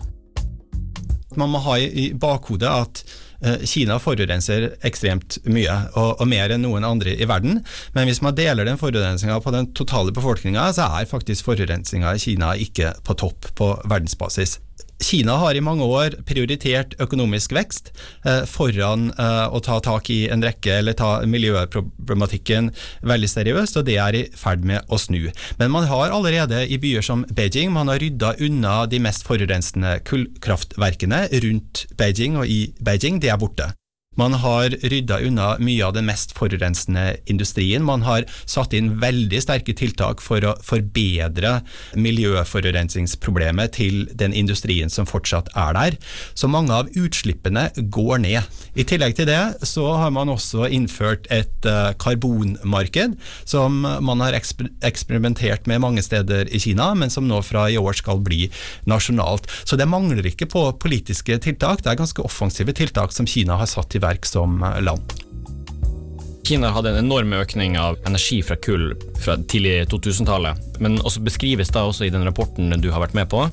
Man 1.36 1.52
må 1.52 1.62
ha 1.66 1.80
i 1.82 2.12
bakhodet 2.14 2.70
at 2.70 3.06
Eh, 3.46 3.66
Kina 3.68 3.98
forurenser 4.00 4.70
ekstremt 4.88 5.38
mye, 5.46 5.74
og, 5.94 6.22
og, 6.22 6.28
mer 6.30 6.54
enn 6.56 6.64
noen 6.66 6.86
andre 6.88 7.16
i 7.16 7.28
verden. 7.30 7.60
Men 7.96 8.10
hvis 8.10 8.24
man 8.26 8.38
deler 8.38 8.68
den 8.68 8.80
forurensninga 8.82 9.38
på 9.44 9.54
den 9.54 9.72
totale 9.78 10.14
befolkninga, 10.16 10.70
så 10.76 10.90
er 11.00 11.10
faktisk 11.10 11.50
forurensninga 11.50 12.16
i 12.16 12.22
Kina 12.22 12.56
ikke 12.60 12.96
på 13.06 13.18
topp 13.26 13.52
på 13.60 13.74
verdensbasis. 13.84 14.60
Kina 15.04 15.36
har 15.42 15.56
i 15.56 15.64
mange 15.64 15.84
år 15.84 16.16
prioritert 16.28 16.96
økonomisk 17.04 17.56
vekst 17.56 17.92
eh, 18.26 18.44
foran 18.48 19.10
eh, 19.12 19.46
å 19.52 19.60
ta 19.64 19.80
tak 19.84 20.10
i 20.14 20.26
en 20.32 20.44
rekke, 20.46 20.80
eller 20.80 20.98
ta 20.98 21.20
miljøproblematikken 21.28 22.72
veldig 23.06 23.32
seriøst, 23.32 23.80
og 23.80 23.88
det 23.90 24.00
er 24.02 24.20
i 24.20 24.26
ferd 24.38 24.66
med 24.68 24.88
å 24.88 25.00
snu. 25.02 25.28
Men 25.60 25.74
man 25.76 25.90
har 25.92 26.16
allerede 26.16 26.64
i 26.66 26.80
byer 26.82 27.06
som 27.06 27.26
Beijing 27.36 27.74
man 27.76 27.92
har 27.92 28.00
rydda 28.02 28.36
unna 28.46 28.78
de 28.90 29.02
mest 29.04 29.28
forurensende 29.28 29.98
kullkraftverkene 30.08 31.26
rundt 31.46 31.88
Beijing 32.00 32.40
og 32.40 32.48
i 32.48 32.62
Beijing. 32.80 33.20
Det 33.24 33.34
er 33.34 33.42
borte. 33.42 33.74
Man 34.16 34.34
har 34.40 34.72
rydda 34.80 35.20
unna 35.28 35.48
mye 35.60 35.84
av 35.84 35.96
den 35.96 36.08
mest 36.08 36.32
forurensende 36.38 37.18
industrien. 37.32 37.84
Man 37.84 38.06
har 38.08 38.24
satt 38.48 38.74
inn 38.76 38.94
veldig 39.02 39.42
sterke 39.44 39.76
tiltak 39.76 40.24
for 40.24 40.44
å 40.48 40.56
forbedre 40.64 41.58
miljøforurensingsproblemet 42.00 43.76
til 43.76 44.06
den 44.16 44.36
industrien 44.36 44.92
som 44.92 45.08
fortsatt 45.10 45.52
er 45.52 45.76
der. 45.76 45.98
Så 46.34 46.48
mange 46.52 46.72
av 46.76 46.92
utslippene 46.96 47.68
går 47.76 48.24
ned. 48.24 48.48
I 48.76 48.88
tillegg 48.88 49.18
til 49.20 49.28
det 49.28 49.68
så 49.68 49.90
har 50.00 50.14
man 50.16 50.32
også 50.32 50.70
innført 50.72 51.28
et 51.34 51.68
uh, 51.68 51.92
karbonmarked, 52.00 53.18
som 53.44 53.84
man 53.84 54.24
har 54.24 54.36
eksper 54.38 54.72
eksperimentert 54.86 55.68
med 55.70 55.82
mange 55.84 56.02
steder 56.06 56.48
i 56.54 56.60
Kina, 56.62 56.94
men 56.98 57.12
som 57.12 57.28
nå 57.28 57.42
fra 57.46 57.66
i 57.72 57.78
år 57.80 57.98
skal 58.00 58.22
bli 58.24 58.48
nasjonalt. 58.90 59.50
Så 59.68 59.78
det 59.80 59.90
mangler 59.90 60.26
ikke 60.30 60.48
på 60.52 60.64
politiske 60.80 61.38
tiltak. 61.44 61.84
Det 61.84 61.92
er 61.92 62.00
ganske 62.00 62.24
offensive 62.24 62.74
tiltak 62.76 63.14
som 63.16 63.28
Kina 63.30 63.60
har 63.60 63.70
satt 63.70 63.96
i 63.96 64.02
verk 64.02 64.05
som 64.30 64.60
land. 64.82 65.16
Kina 66.46 66.70
hadde 66.70 66.92
en 66.94 67.08
enorm 67.08 67.32
økning 67.34 67.74
av 67.82 67.96
energi 68.06 68.38
fra 68.46 68.54
kull 68.62 68.92
fra 69.18 69.34
tidlig 69.50 69.88
2000-tallet, 69.90 70.78
men 70.84 71.00
også 71.02 71.24
beskrives 71.26 71.72
da 71.74 71.88
også 71.88 72.06
i 72.06 72.12
den 72.14 72.26
rapporten 72.28 72.70
du 72.84 72.92
har 72.94 73.02
vært 73.02 73.16
med 73.18 73.32
på, 73.32 73.48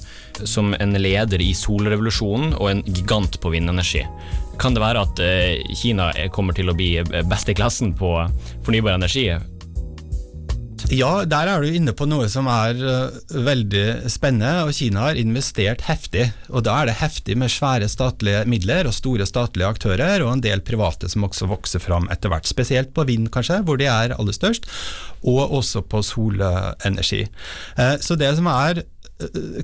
som 0.44 0.74
en 0.76 0.92
leder 1.00 1.40
i 1.40 1.54
solrevolusjonen 1.56 2.52
og 2.58 2.68
en 2.68 2.82
gigant 2.84 3.38
på 3.40 3.54
vindenergi. 3.54 4.04
Kan 4.60 4.76
det 4.76 4.84
være 4.84 5.06
at 5.06 5.22
eh, 5.24 5.64
Kina 5.80 6.10
kommer 6.36 6.52
til 6.52 6.68
å 6.68 6.76
bli 6.76 6.90
best 7.30 7.48
i 7.48 7.56
klassen 7.56 7.94
på 7.96 8.12
fornybar 8.66 8.98
energi 8.98 9.30
ja, 10.90 11.24
der 11.28 11.50
er 11.50 11.62
du 11.62 11.70
inne 11.70 11.94
på 11.96 12.06
noe 12.08 12.28
som 12.32 12.48
er 12.50 12.78
uh, 12.82 13.36
veldig 13.46 14.10
spennende. 14.10 14.66
og 14.66 14.74
Kina 14.76 15.08
har 15.08 15.20
investert 15.20 15.84
heftig. 15.86 16.30
og 16.48 16.64
Da 16.66 16.80
er 16.80 16.90
det 16.90 16.98
heftig 17.02 17.36
med 17.38 17.52
svære 17.52 17.88
statlige 17.92 18.44
midler 18.50 18.88
og 18.88 18.96
store 18.96 19.26
statlige 19.28 19.68
aktører, 19.68 20.24
og 20.24 20.32
en 20.34 20.44
del 20.44 20.64
private 20.64 21.10
som 21.12 21.28
også 21.28 21.50
vokser 21.50 21.82
fram 21.82 22.08
etter 22.12 22.32
hvert. 22.32 22.48
Spesielt 22.48 22.94
på 22.94 23.06
vind, 23.08 23.30
kanskje, 23.34 23.62
hvor 23.66 23.78
de 23.80 23.90
er 23.90 24.16
aller 24.16 24.36
størst, 24.36 24.66
og 25.22 25.54
også 25.60 25.84
på 25.86 26.02
solenergi. 26.06 27.26
Uh, 27.78 27.96
så 28.02 28.18
det 28.18 28.34
som 28.38 28.50
er 28.50 28.82
Eh, 28.82 28.91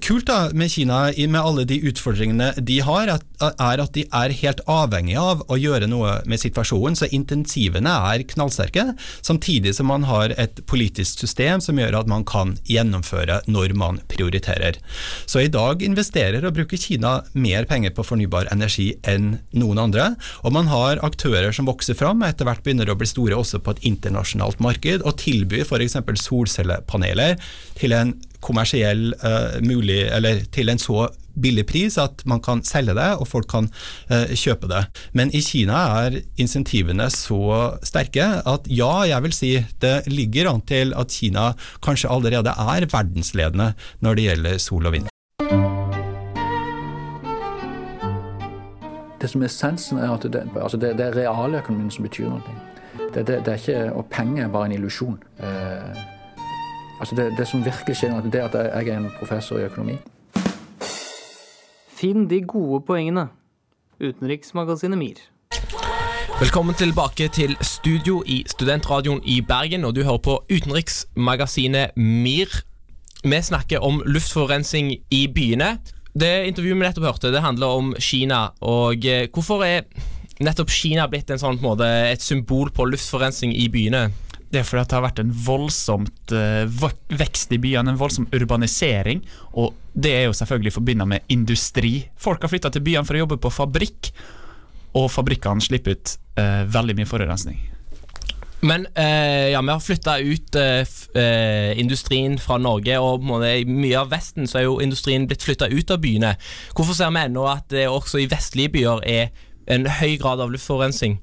kult 0.05 0.27
da 0.29 0.39
med 0.57 0.71
Kina, 0.73 1.09
med 1.17 1.41
alle 1.41 1.65
de 1.69 1.79
utfordringene 1.91 2.53
de 2.59 2.79
har, 2.85 3.11
er 3.11 3.83
at 3.83 3.95
de 3.95 4.05
er 4.07 4.35
helt 4.41 4.61
avhengige 4.71 5.23
av 5.23 5.45
å 5.49 5.59
gjøre 5.59 5.89
noe 5.91 6.19
med 6.29 6.43
situasjonen. 6.43 6.97
Så 6.99 7.09
intensivene 7.15 7.93
er 8.13 8.25
knallsterke, 8.29 8.93
samtidig 9.25 9.75
som 9.77 9.91
man 9.91 10.07
har 10.09 10.35
et 10.41 10.63
politisk 10.69 11.25
system 11.25 11.63
som 11.65 11.79
gjør 11.81 12.01
at 12.01 12.11
man 12.11 12.27
kan 12.29 12.57
gjennomføre 12.69 13.41
når 13.49 13.75
man 13.79 14.01
prioriterer. 14.11 14.79
Så 15.27 15.45
i 15.45 15.53
dag 15.53 15.83
investerer 15.85 16.45
og 16.47 16.57
bruker 16.59 16.81
Kina 16.81 17.19
mer 17.35 17.69
penger 17.69 17.95
på 17.97 18.07
fornybar 18.07 18.51
energi 18.55 18.91
enn 19.09 19.37
noen 19.57 19.83
andre. 19.89 20.13
Og 20.45 20.55
man 20.55 20.71
har 20.71 21.03
aktører 21.07 21.55
som 21.55 21.69
vokser 21.69 21.99
fram, 21.99 22.23
etter 22.27 22.49
hvert 22.49 22.65
begynner 22.65 22.91
å 22.91 22.99
bli 22.99 23.09
store 23.09 23.39
også 23.39 23.63
på 23.63 23.77
et 23.77 23.85
internasjonalt 23.89 24.63
marked, 24.65 25.05
og 25.05 25.19
tilbyr 25.21 25.67
f.eks. 25.67 25.99
solcellepaneler 26.25 27.39
til 27.79 27.95
en 27.97 28.15
kommersiell 28.45 29.13
uh, 29.23 29.59
mulig, 29.65 30.05
eller 30.15 30.45
til 30.55 30.71
en 30.73 30.81
så 30.81 31.09
billig 31.39 31.65
pris 31.71 31.95
at 32.03 32.25
man 32.27 32.41
kan 32.43 32.65
selge 32.67 32.97
det 32.99 33.09
og 33.21 33.29
folk 33.31 33.49
kan 33.51 33.69
uh, 34.11 34.31
kjøpe 34.35 34.71
det. 34.71 34.85
Men 35.17 35.33
i 35.35 35.43
Kina 35.45 35.83
er 36.05 36.21
insentivene 36.41 37.09
så 37.15 37.79
sterke 37.87 38.27
at 38.43 38.67
ja, 38.71 39.05
jeg 39.11 39.27
vil 39.27 39.37
si 39.37 39.53
det 39.83 39.97
ligger 40.11 40.51
an 40.53 40.65
til 40.67 40.95
at 40.99 41.15
Kina 41.15 41.53
kanskje 41.85 42.11
allerede 42.11 42.55
er 42.55 42.89
verdensledende 42.91 43.73
når 44.05 44.19
det 44.19 44.27
gjelder 44.29 44.59
sol 44.63 44.91
og 44.91 44.99
vind. 44.99 45.13
Det 49.19 49.27
som 49.31 49.43
er 49.43 49.51
essensen, 49.51 49.99
er 49.99 50.13
at 50.15 50.23
det, 50.23 50.45
altså 50.55 50.79
det, 50.79 50.93
det 50.99 51.09
er 51.09 51.17
realøkonomien 51.17 51.91
som 51.91 52.07
betyr 52.07 52.29
noe. 52.31 52.59
Det, 53.15 53.27
det, 53.27 53.41
det, 53.47 53.49
er 53.49 53.59
ikke, 53.59 53.93
og 53.93 54.07
penger 54.13 54.45
er 54.45 54.53
bare 54.53 54.69
en 54.69 54.77
illusjon. 54.77 55.19
Eh, 55.43 55.99
Altså 57.01 57.15
det, 57.15 57.35
det, 57.39 57.47
som 57.49 57.65
virkelig 57.65 57.97
skjer 57.97 58.11
nå, 58.11 58.21
det 58.27 58.41
er 58.41 58.49
at 58.49 58.55
jeg 58.59 58.89
er 58.89 58.97
en 58.99 59.11
professor 59.19 59.61
i 59.61 59.67
økonomi. 59.69 59.95
Finn 61.99 62.27
de 62.31 62.41
gode 62.43 62.83
poengene. 62.87 63.29
Utenriksmagasinet 64.03 64.99
MIR. 64.99 65.21
Velkommen 66.41 66.75
tilbake 66.75 67.29
til 67.35 67.57
studio 67.63 68.23
i 68.27 68.45
Studentradioen 68.47 69.23
i 69.25 69.41
Bergen, 69.41 69.85
og 69.85 69.95
du 69.95 70.03
hører 70.03 70.23
på 70.23 70.37
utenriksmagasinet 70.51 71.97
MIR. 71.97 72.61
Vi 73.25 73.43
snakker 73.43 73.83
om 73.83 74.03
luftforurensning 74.07 74.93
i 75.11 75.27
byene. 75.35 75.79
Det 76.19 76.47
intervjuet 76.47 76.79
vi 76.79 76.87
nettopp 76.87 77.05
hørte, 77.05 77.33
det 77.35 77.43
handler 77.43 77.67
om 77.67 77.95
Kina. 77.99 78.49
Og 78.61 79.07
eh, 79.07 79.27
hvorfor 79.35 79.63
er 79.67 79.83
nettopp 80.41 80.71
Kina 80.71 81.07
blitt 81.11 81.31
en 81.31 81.39
sånn, 81.39 81.59
på 81.59 81.67
en 81.67 81.71
måte, 81.73 81.91
et 82.11 82.23
symbol 82.23 82.71
på 82.75 82.87
luftforurensning 82.91 83.55
i 83.55 83.69
byene? 83.71 84.09
Det 84.49 84.63
er 84.63 84.65
fordi 84.65 84.85
det 84.89 84.97
har 84.97 85.05
vært 85.05 85.21
en 85.21 85.33
voldsomt 85.45 86.33
uh, 86.33 86.91
vekst 87.21 87.53
i 87.53 87.61
byene, 87.61 87.93
en 87.93 88.01
voldsom 88.01 88.29
urbanisering. 88.33 89.21
Og 89.61 89.75
det 89.93 90.15
er 90.17 90.29
jo 90.29 90.37
selvfølgelig 90.37 90.73
forbinda 90.79 91.05
med 91.09 91.27
industri. 91.33 92.07
Folk 92.17 92.45
har 92.45 92.53
flytta 92.53 92.73
til 92.73 92.85
byene 92.87 93.05
for 93.05 93.19
å 93.19 93.25
jobbe 93.25 93.41
på 93.43 93.53
fabrikk, 93.53 94.13
og 94.97 95.11
fabrikkene 95.13 95.65
slipper 95.65 95.99
ut 95.99 96.15
uh, 96.41 96.63
veldig 96.65 96.97
mye 96.97 97.09
forurensning. 97.11 97.59
Men 98.65 98.89
uh, 98.97 99.51
ja, 99.53 99.61
vi 99.61 99.71
har 99.71 99.83
flytta 99.85 100.17
ut 100.19 100.57
industrien 101.79 102.39
fra 102.41 102.57
Norge, 102.59 102.97
og 102.99 103.29
i 103.45 103.67
mye 103.69 104.01
av 104.01 104.09
Vesten 104.15 104.49
så 104.49 104.63
er 104.63 104.65
jo 104.67 104.81
industrien 104.83 105.29
blitt 105.29 105.45
flytta 105.45 105.69
ut 105.69 105.93
av 105.93 106.01
byene. 106.03 106.33
Hvorfor 106.73 106.97
ser 106.97 107.13
vi 107.13 107.27
ennå 107.29 107.45
at 107.53 107.69
det 107.75 107.85
også 107.91 108.23
i 108.23 108.31
vestlige 108.33 108.73
byer 108.79 109.05
er 109.05 109.29
en 109.69 109.85
høy 110.01 110.17
grad 110.17 110.41
av 110.41 110.51
luftforurensning? 110.55 111.21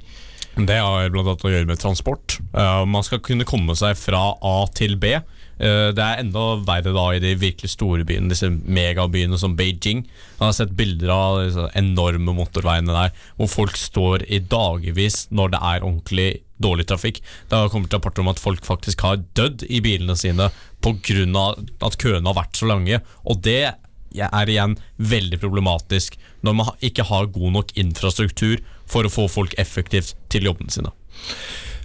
Det 0.55 0.77
har 0.79 1.09
bl.a. 1.11 1.35
å 1.35 1.51
gjøre 1.51 1.67
med 1.67 1.81
transport. 1.81 2.37
Uh, 2.55 2.85
man 2.87 3.03
skal 3.03 3.19
kunne 3.23 3.47
komme 3.47 3.75
seg 3.75 3.97
fra 3.99 4.29
A 4.39 4.59
til 4.75 4.95
B 4.99 5.17
Uh, 5.55 5.91
Det 5.95 6.03
er 6.03 6.19
enda 6.19 6.41
verre 6.67 6.91
da 6.95 7.05
i 7.15 7.21
de 7.23 7.35
virkelig 7.39 7.71
store 7.71 8.05
byene, 8.07 8.31
disse 8.31 8.49
megabyene 8.51 9.39
som 9.39 9.55
Beijing. 9.55 10.03
Man 10.39 10.49
har 10.49 10.57
sett 10.57 10.75
bilder 10.75 11.13
av 11.13 11.39
disse 11.45 11.67
enorme 11.79 12.35
motorveiene 12.35 12.95
der, 12.95 13.13
hvor 13.39 13.51
folk 13.51 13.79
står 13.79 14.27
i 14.27 14.41
dagevis 14.43 15.25
når 15.31 15.55
det 15.55 15.61
er 15.61 15.85
ordentlig 15.87 16.29
dårlig 16.61 16.87
trafikk. 16.87 17.21
Det 17.47 17.57
har 17.57 17.71
kommet 17.71 17.93
rapporter 17.95 18.23
om 18.23 18.31
at 18.31 18.39
folk 18.39 18.67
faktisk 18.67 19.03
har 19.07 19.23
dødd 19.35 19.65
i 19.67 19.81
bilene 19.83 20.15
sine 20.19 20.51
pga. 20.83 21.55
at 21.87 21.97
køene 21.97 22.27
har 22.27 22.35
vært 22.35 22.59
så 22.59 22.67
lange. 22.67 23.01
Og 23.23 23.41
det 23.43 23.75
er 24.23 24.51
igjen 24.51 24.77
veldig 24.97 25.41
problematisk 25.41 26.17
når 26.45 26.57
man 26.61 26.73
ikke 26.85 27.07
har 27.09 27.31
god 27.33 27.55
nok 27.59 27.75
infrastruktur 27.79 28.61
for 28.89 29.05
å 29.05 29.11
få 29.11 29.27
folk 29.31 29.55
effektivt 29.61 30.15
til 30.31 30.47
jobbene 30.49 30.73
sine. 30.73 30.93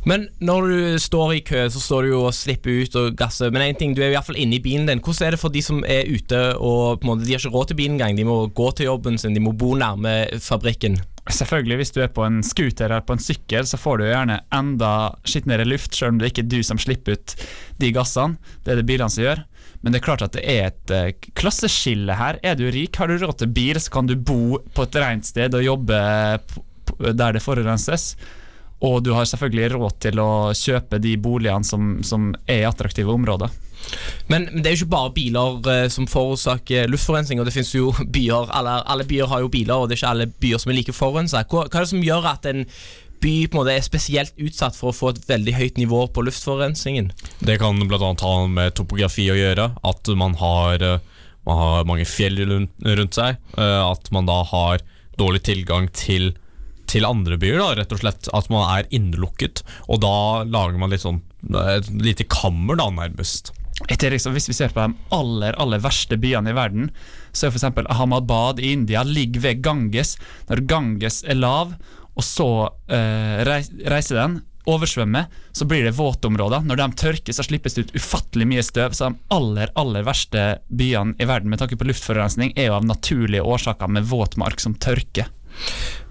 Men 0.08 0.30
når 0.40 0.66
du 0.70 0.98
står 1.02 1.34
i 1.34 1.42
kø, 1.44 1.66
så 1.68 1.80
står 1.82 2.06
du 2.06 2.12
jo 2.14 2.22
og 2.24 2.36
slipper 2.36 2.84
ut 2.86 2.94
og 2.96 3.16
gasser. 3.20 3.50
Men 3.52 3.66
en 3.66 3.76
ting, 3.76 3.92
du 3.92 4.00
er 4.00 4.08
i 4.08 4.14
hvert 4.14 4.24
fall 4.30 4.38
inne 4.40 4.56
i 4.56 4.62
bilen 4.64 4.88
din. 4.88 5.02
Hvordan 5.04 5.26
er 5.26 5.36
det 5.36 5.40
for 5.42 5.52
de 5.52 5.60
som 5.64 5.82
er 5.84 6.08
ute 6.08 6.40
og 6.56 7.02
på 7.02 7.04
en 7.04 7.10
måte, 7.10 7.26
de 7.26 7.34
har 7.34 7.42
ikke 7.42 7.52
råd 7.52 7.70
til 7.70 7.80
bilen 7.82 7.98
engang? 7.98 8.16
De 8.16 8.24
må 8.24 8.38
gå 8.56 8.70
til 8.76 8.88
jobben 8.88 9.20
sin, 9.20 9.36
de 9.36 9.44
må 9.44 9.52
bo 9.52 9.74
nærme 9.76 10.14
fabrikken. 10.40 10.96
Selvfølgelig, 11.30 11.76
hvis 11.82 11.92
du 11.94 12.00
er 12.02 12.14
på 12.14 12.24
en 12.24 12.40
scooter 12.42 12.88
eller 12.88 13.04
på 13.04 13.14
en 13.14 13.22
sykkel, 13.22 13.68
så 13.68 13.78
får 13.78 14.00
du 14.00 14.06
gjerne 14.08 14.40
enda 14.56 14.94
skitnere 15.28 15.68
luft, 15.68 15.92
selv 15.94 16.14
om 16.14 16.22
det 16.22 16.32
ikke 16.32 16.46
er 16.46 16.52
du 16.56 16.60
som 16.66 16.80
slipper 16.80 17.18
ut 17.18 17.36
de 17.82 17.92
gassene. 17.94 18.40
Det 18.64 18.72
er 18.72 18.80
det 18.80 18.88
bilene 18.88 19.12
som 19.12 19.26
gjør. 19.26 19.44
Men 19.80 19.94
det 19.94 20.00
er 20.00 20.04
klart 20.04 20.24
at 20.26 20.34
det 20.36 20.44
er 20.44 20.68
et 20.68 20.92
uh, 20.92 21.30
klasseskille 21.38 22.16
her. 22.18 22.40
Er 22.44 22.58
du 22.58 22.66
rik, 22.68 22.98
har 23.00 23.08
du 23.08 23.16
råd 23.20 23.40
til 23.40 23.54
bil, 23.56 23.80
så 23.80 23.94
kan 23.94 24.10
du 24.10 24.16
bo 24.16 24.60
på 24.76 24.84
et 24.84 25.00
rent 25.00 25.28
sted 25.28 25.56
og 25.56 25.64
jobbe 25.64 26.02
der 27.00 27.32
det 27.32 27.42
forurenses. 27.42 28.14
Og 28.80 29.02
du 29.04 29.12
har 29.12 29.28
selvfølgelig 29.28 29.74
råd 29.74 29.96
til 30.00 30.20
å 30.22 30.30
kjøpe 30.56 31.00
de 31.02 31.16
boligene 31.20 31.66
som, 31.68 31.98
som 32.04 32.30
er 32.46 32.62
i 32.62 32.68
attraktive 32.68 33.12
områder. 33.12 33.52
Men 34.28 34.48
men 34.52 34.62
det 34.62 34.70
er 34.70 34.76
jo 34.76 34.84
ikke 34.84 34.94
bare 34.94 35.12
biler 35.16 35.68
eh, 35.72 35.86
som 35.92 36.08
forårsaker 36.08 36.88
luftforurensning. 36.88 37.40
og 37.40 37.46
det 37.46 37.54
finnes 37.54 37.74
jo 37.74 37.92
byer, 38.16 38.50
alle, 38.56 38.80
alle 38.86 39.04
byer 39.04 39.26
har 39.26 39.40
jo 39.40 39.52
biler, 39.52 39.74
og 39.74 39.88
det 39.88 39.96
er 39.96 40.00
ikke 40.00 40.14
alle 40.14 40.26
byer 40.26 40.58
som 40.58 40.72
er 40.72 40.78
like 40.78 40.96
forurensa. 40.96 41.44
Hva, 41.44 41.66
hva 41.66 41.80
er 41.80 41.86
det 41.86 41.92
som 41.92 42.04
gjør 42.04 42.28
at 42.32 42.46
en 42.46 42.64
by 43.20 43.34
på 43.48 43.56
en 43.56 43.60
måte 43.60 43.74
er 43.76 43.84
spesielt 43.84 44.34
utsatt 44.40 44.76
for 44.78 44.90
å 44.90 44.96
få 44.96 45.10
et 45.12 45.22
veldig 45.28 45.54
høyt 45.58 45.80
nivå 45.80 46.06
på 46.14 46.24
luftforurensningen? 46.26 47.10
Det 47.44 47.58
kan 47.60 47.78
bl.a. 47.88 47.98
ha 48.22 48.34
med 48.48 48.74
topografi 48.78 49.28
å 49.32 49.38
gjøre. 49.38 49.70
At 49.86 50.08
man 50.16 50.34
har, 50.40 50.82
eh, 50.82 50.98
man 51.48 51.60
har 51.60 51.84
mange 51.88 52.06
fjell 52.08 52.40
rundt, 52.48 53.14
seg. 53.14 53.36
eh, 53.56 53.80
At 53.90 54.10
man 54.10 54.26
da 54.26 54.42
har 54.50 54.80
dårlig 55.20 55.42
tilgang 55.44 55.90
til, 55.92 56.32
til 56.88 57.04
andre 57.04 57.36
byer, 57.36 57.58
da, 57.60 57.70
rett 57.82 57.92
og 57.92 58.00
slett. 58.02 58.28
At 58.32 58.48
man 58.50 58.66
er 58.78 58.88
innelukket. 58.90 59.62
Og 59.88 60.00
da 60.00 60.42
lager 60.44 60.78
man 60.80 60.90
litt 60.90 61.04
sånn 61.04 61.22
et 61.50 61.88
lite 61.96 62.24
kammer, 62.28 62.76
da, 62.76 62.90
nærmest. 62.92 63.52
Etter 63.88 64.12
liksom, 64.12 64.34
Hvis 64.36 64.48
vi 64.50 64.52
ser 64.58 64.68
på 64.74 64.82
de 64.82 64.92
aller 65.16 65.56
aller 65.56 65.80
verste 65.80 66.18
byene 66.20 66.52
i 66.52 66.56
verden, 66.56 66.90
så 67.32 67.46
er 67.46 67.54
f.eks. 67.54 67.64
Ahmadabad 67.88 68.60
i 68.60 68.74
India 68.74 69.00
ligger 69.06 69.40
ved 69.46 69.62
Ganges. 69.64 70.16
Når 70.50 70.66
Ganges 70.68 71.22
er 71.24 71.38
lav, 71.38 71.72
og 72.18 72.24
så 72.26 72.50
eh, 72.90 73.40
reiser 73.44 74.18
den, 74.18 74.40
oversvømmer, 74.68 75.26
så 75.52 75.64
blir 75.64 75.86
det 75.86 75.96
våtområder. 75.96 76.64
Når 76.68 76.80
de 76.80 76.88
tørker, 77.00 77.34
så 77.34 77.44
slippes 77.46 77.74
det 77.74 77.86
ut 77.86 77.94
ufattelig 77.96 78.46
mye 78.50 78.64
støv. 78.64 78.94
Så 78.94 79.08
de 79.08 79.34
aller 79.34 79.72
aller 79.78 80.06
verste 80.06 80.46
byene 80.68 81.16
i 81.18 81.28
verden 81.28 81.52
med 81.52 81.62
tanke 81.62 81.78
på 81.80 81.88
luftforurensning 81.88 82.52
er 82.56 82.70
jo 82.70 82.78
av 82.78 82.88
naturlige 82.88 83.46
årsaker 83.46 83.90
med 83.90 84.08
våtmark 84.10 84.62
som 84.62 84.76
tørker. 84.76 85.30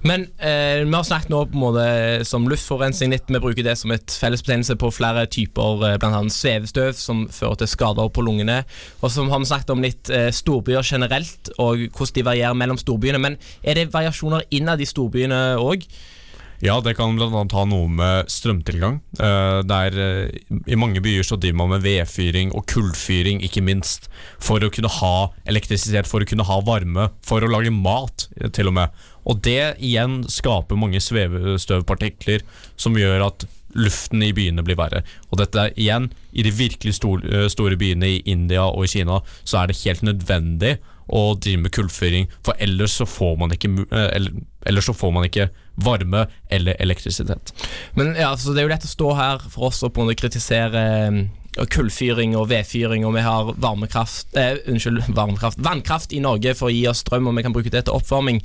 Men 0.01 0.27
eh, 0.39 0.85
vi 0.85 0.93
har 0.95 1.03
snakket 1.03 1.31
nå 1.31 1.41
på 1.51 1.57
en 1.57 1.63
måte 1.63 1.87
som 2.27 2.45
luftforurensning 2.47 3.11
litt. 3.11 3.27
Vi 3.27 3.41
bruker 3.43 3.65
det 3.67 3.75
som 3.81 3.91
et 3.91 4.15
fellesbetegnelse 4.21 4.77
på 4.79 4.91
flere 4.95 5.25
typer, 5.27 5.83
eh, 5.89 5.97
annet 6.07 6.35
svevestøv, 6.35 6.93
som 6.95 7.25
fører 7.35 7.59
til 7.59 7.71
skader 7.73 8.11
på 8.15 8.23
lungene. 8.23 8.61
Og 9.01 9.11
så 9.11 9.27
har 9.27 9.43
vi 9.43 9.49
snakket 9.49 9.75
om 9.75 9.83
litt 9.83 10.13
eh, 10.13 10.29
storbyer 10.35 10.87
generelt, 10.87 11.51
og 11.57 11.89
hvordan 11.89 12.15
de 12.15 12.27
varierer 12.29 12.61
mellom 12.61 12.79
storbyene. 12.79 13.19
Men 13.19 13.35
er 13.63 13.75
det 13.75 13.91
variasjoner 13.93 14.47
innad 14.55 14.79
i 14.79 14.87
storbyene 14.87 15.43
òg? 15.59 15.83
Ja, 16.59 16.75
det 16.83 16.97
kan 16.97 17.15
bl.a. 17.15 17.29
ha 17.31 17.61
noe 17.71 17.87
med 17.87 18.31
strømtilgang. 18.31 18.99
Uh, 19.15 19.61
Der, 19.67 19.95
uh, 19.95 20.57
I 20.67 20.79
mange 20.79 20.99
byer 21.03 21.23
så 21.23 21.37
driver 21.39 21.61
man 21.61 21.71
med 21.77 21.85
vedfyring 21.85 22.51
og 22.51 22.65
kullfyring, 22.67 23.39
ikke 23.47 23.63
minst. 23.63 24.09
For 24.43 24.59
å 24.59 24.71
kunne 24.73 24.91
ha 24.99 25.29
elektrisitet, 25.47 26.09
for 26.09 26.23
å 26.23 26.27
kunne 26.27 26.47
ha 26.49 26.59
varme, 26.67 27.09
for 27.23 27.43
å 27.43 27.51
lage 27.51 27.71
mat, 27.71 28.27
eh, 28.35 28.51
til 28.51 28.71
og 28.71 28.75
med. 28.75 28.99
Og 29.27 29.41
det 29.45 29.75
igjen 29.83 30.21
skaper 30.31 30.79
mange 30.79 31.01
svevestøvpartikler 31.03 32.45
som 32.79 32.97
gjør 32.99 33.27
at 33.29 33.47
luften 33.77 34.23
i 34.25 34.31
byene 34.33 34.63
blir 34.65 34.79
verre. 34.79 35.03
Og 35.29 35.41
dette 35.41 35.61
er 35.61 35.75
igjen, 35.77 36.09
i 36.33 36.45
de 36.45 36.53
virkelig 36.53 36.95
eh, 36.95 37.49
store 37.51 37.77
byene 37.79 38.15
i 38.15 38.21
India 38.25 38.65
og 38.65 38.87
i 38.87 38.93
Kina, 38.95 39.19
så 39.43 39.61
er 39.61 39.69
det 39.69 39.81
helt 39.83 40.05
nødvendig 40.05 40.77
å 41.09 41.33
drive 41.41 41.63
med 41.63 41.73
kullfyring, 41.73 42.27
for 42.45 42.57
ellers 42.61 42.93
så 42.99 43.07
får 43.09 43.37
man 43.41 43.53
ikke, 43.55 43.71
eh, 43.89 44.09
eller, 44.69 44.85
så 44.85 44.93
får 44.93 45.13
man 45.15 45.25
ikke 45.25 45.49
varme 45.81 46.27
eller 46.53 46.77
elektrisitet. 46.81 47.53
Men 47.97 48.13
ja, 48.15 48.35
så 48.37 48.53
Det 48.53 48.61
er 48.61 48.67
jo 48.67 48.73
lett 48.75 48.85
å 48.85 48.93
stå 48.93 49.13
her 49.17 49.45
for 49.49 49.69
oss 49.69 49.83
og 49.83 49.93
på 49.93 50.03
en 50.03 50.09
måte 50.09 50.21
kritisere 50.21 50.85
eh, 51.07 51.65
kullfyring 51.73 52.35
og 52.37 52.49
vedfyring, 52.51 53.05
og 53.07 53.15
vi 53.17 53.25
har 53.25 53.53
varmekraft 53.57 54.37
eh, 54.37 54.61
Unnskyld, 54.69 55.09
varmekraft 55.15 55.59
vannkraft 55.65 56.13
i 56.13 56.21
Norge 56.23 56.53
for 56.55 56.69
å 56.69 56.73
gi 56.73 56.85
oss 56.91 57.01
strøm, 57.05 57.27
og 57.27 57.37
vi 57.37 57.45
kan 57.47 57.55
bruke 57.55 57.73
det 57.73 57.87
til 57.87 57.97
oppvarming. 57.97 58.43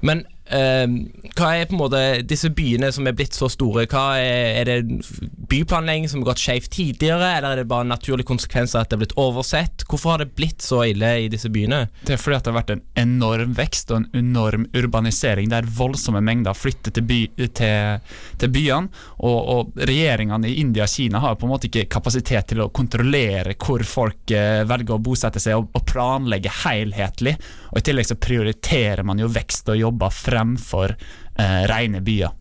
Men 0.00 0.18
eh, 0.20 0.37
hva 0.48 1.48
er 1.54 1.68
på 1.68 1.76
en 1.76 1.80
måte 1.82 2.02
disse 2.24 2.48
byene 2.54 2.88
som 2.94 3.06
er 3.06 3.16
blitt 3.16 3.36
så 3.36 3.50
store? 3.52 3.84
Hva 3.90 4.16
er, 4.20 4.62
er 4.62 4.68
det 4.68 5.02
byplanlegging 5.50 6.08
som 6.08 6.22
har 6.22 6.30
gått 6.30 6.42
skjevt 6.42 6.70
tidligere, 6.72 7.28
eller 7.36 7.52
er 7.52 7.62
det 7.62 7.68
bare 7.68 7.84
en 7.84 7.92
naturlig 7.92 8.24
konsekvens 8.28 8.74
av 8.74 8.86
at 8.86 8.90
det 8.90 8.96
er 8.96 9.02
blitt 9.02 9.16
oversett? 9.20 9.84
Hvorfor 9.88 10.14
har 10.14 10.22
det 10.24 10.34
blitt 10.38 10.64
så 10.64 10.82
ille 10.88 11.10
i 11.24 11.28
disse 11.32 11.50
byene? 11.52 11.86
Det 12.04 12.16
er 12.16 12.22
fordi 12.22 12.38
at 12.38 12.46
det 12.46 12.52
har 12.52 12.58
vært 12.60 12.72
en 12.74 12.84
enorm 13.02 13.52
vekst 13.58 13.92
og 13.92 14.00
en 14.00 14.08
enorm 14.22 14.66
urbanisering 14.76 15.52
der 15.52 15.68
voldsomme 15.78 16.22
mengder 16.24 16.56
flytter 16.56 16.96
til, 16.96 17.06
by, 17.08 17.20
til, 17.36 18.16
til 18.40 18.52
byene. 18.54 19.04
Og, 19.18 19.38
og 19.38 19.80
regjeringene 19.88 20.48
i 20.48 20.58
India 20.62 20.86
og 20.88 20.92
Kina 20.92 21.22
har 21.24 21.36
på 21.38 21.48
en 21.48 21.54
måte 21.54 21.68
ikke 21.68 21.88
kapasitet 21.92 22.52
til 22.52 22.64
å 22.64 22.70
kontrollere 22.74 23.56
hvor 23.58 23.84
folk 23.86 24.32
eh, 24.34 24.64
velger 24.68 24.96
å 24.96 25.02
bosette 25.02 25.42
seg, 25.42 25.58
og, 25.58 25.70
og 25.76 25.84
planlegge 25.88 26.52
helhetlig. 26.64 27.36
Og 27.72 27.80
I 27.80 27.84
tillegg 27.84 28.08
så 28.08 28.18
prioriterer 28.20 29.04
man 29.06 29.20
jo 29.20 29.28
vekst 29.32 29.68
og 29.72 29.80
jobber 29.80 30.12
fremfor 30.38 30.94
eh, 30.94 31.64
rene 31.70 32.04
byer. 32.04 32.34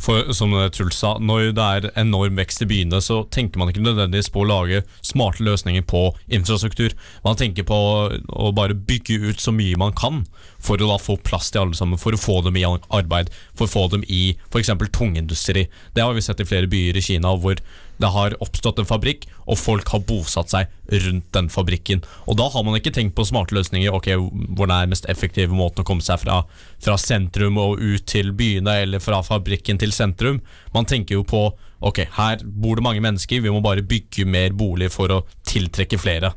For 0.00 0.32
som 0.34 0.54
Truls 0.74 0.98
sa, 0.98 1.14
når 1.22 1.52
det 1.56 1.66
er 1.66 1.88
enorm 2.00 2.38
vekst 2.40 2.64
i 2.64 2.68
byene, 2.70 3.00
så 3.04 3.22
tenker 3.32 3.60
man 3.60 3.70
ikke 3.70 3.84
nødvendigvis 3.84 4.32
på 4.32 4.42
å 4.42 4.48
lage 4.48 4.82
smarte 5.06 5.44
løsninger 5.46 5.84
på 5.88 6.08
infrastruktur. 6.32 6.96
Man 7.24 7.38
tenker 7.40 7.66
på 7.68 7.78
å 8.10 8.50
bare 8.56 8.74
bygge 8.74 9.20
ut 9.28 9.42
så 9.42 9.54
mye 9.54 9.78
man 9.80 9.94
kan, 9.96 10.24
for 10.60 10.80
å 10.80 10.90
da 10.92 10.98
få 11.00 11.16
plass 11.24 11.50
til 11.50 11.64
alle 11.64 11.78
sammen, 11.78 12.00
for 12.00 12.16
å 12.16 12.20
få 12.20 12.40
dem 12.46 12.58
i 12.60 12.64
arbeid, 12.66 13.30
for 13.56 13.66
å 13.66 13.74
få 13.74 13.86
dem 13.94 14.04
i 14.08 14.36
f.eks. 14.50 14.72
tungindustri. 14.92 15.68
Det 15.94 16.04
har 16.04 16.16
vi 16.16 16.24
sett 16.24 16.42
i 16.42 16.48
flere 16.48 16.70
byer 16.70 16.98
i 16.98 17.04
Kina 17.04 17.32
hvor 17.36 17.60
det 18.00 18.08
har 18.14 18.36
oppstått 18.40 18.80
en 18.80 18.88
fabrikk, 18.88 19.26
og 19.44 19.58
folk 19.60 19.90
har 19.92 20.04
bosatt 20.08 20.52
seg 20.52 20.70
rundt 21.04 21.26
den 21.36 21.50
fabrikken. 21.52 22.00
Og 22.24 22.38
da 22.40 22.46
har 22.52 22.64
man 22.64 22.78
ikke 22.78 22.94
tenkt 22.96 23.16
på 23.18 23.26
smarte 23.28 23.56
løsninger. 23.56 23.92
Ok, 23.92 24.08
hvordan 24.16 24.72
er 24.72 24.86
den 24.86 24.94
mest 24.94 25.08
effektive 25.12 25.56
måten 25.56 25.84
å 25.84 25.88
komme 25.88 26.04
seg 26.04 26.22
fra, 26.22 26.42
fra 26.80 26.96
sentrum 27.00 27.60
og 27.60 27.82
ut 27.82 28.06
til 28.08 28.32
byene, 28.36 28.78
eller 28.86 29.04
fra 29.04 29.20
fabrikken 29.26 29.80
til 29.80 29.92
sentrum? 29.92 30.40
Man 30.72 30.88
tenker 30.88 31.18
jo 31.18 31.26
på 31.28 31.50
ok, 31.80 32.04
her 32.16 32.44
bor 32.44 32.76
det 32.76 32.84
mange 32.84 33.04
mennesker, 33.04 33.40
vi 33.40 33.52
må 33.52 33.60
bare 33.64 33.84
bygge 33.84 34.28
mer 34.28 34.56
bolig 34.56 34.90
for 34.92 35.12
å 35.12 35.22
tiltrekke 35.48 36.00
flere. 36.00 36.32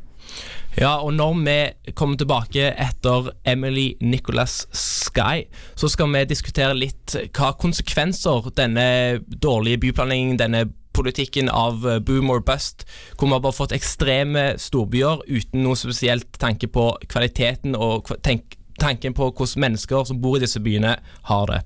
Ja, 0.74 0.96
og 0.98 1.12
når 1.14 1.36
vi 1.46 1.92
kommer 1.94 2.18
tilbake 2.18 2.72
etter 2.82 3.30
Emily 3.46 3.94
Nicholas 4.00 4.64
Sky, 4.74 5.44
så 5.78 5.88
skal 5.88 6.10
vi 6.10 6.24
diskutere 6.26 6.74
litt 6.74 7.14
hva 7.36 7.52
konsekvenser 7.54 8.50
denne 8.58 8.86
dårlige 9.28 9.84
byplanleggingen, 9.84 10.40
denne 10.40 10.64
politikken 10.94 11.50
av 11.50 11.86
eh, 11.86 12.00
boom 12.02 12.30
or 12.30 12.42
bust, 12.42 12.86
hvor 13.14 13.28
vi 13.28 13.36
har 13.36 13.42
bare 13.44 13.56
fått 13.56 13.74
ekstreme 13.74 14.44
storbyer 14.62 15.24
uten 15.26 15.64
noe 15.66 15.78
spesielt 15.78 16.38
tanke 16.42 16.70
på 16.70 16.88
kvaliteten 17.10 17.74
og 17.78 18.10
tenk, 18.26 18.58
tanken 18.82 19.14
på 19.14 19.30
hvordan 19.30 19.66
mennesker 19.68 20.06
som 20.10 20.22
bor 20.22 20.38
i 20.38 20.44
disse 20.46 20.62
byene, 20.62 20.96
har 21.30 21.50
det. 21.50 21.62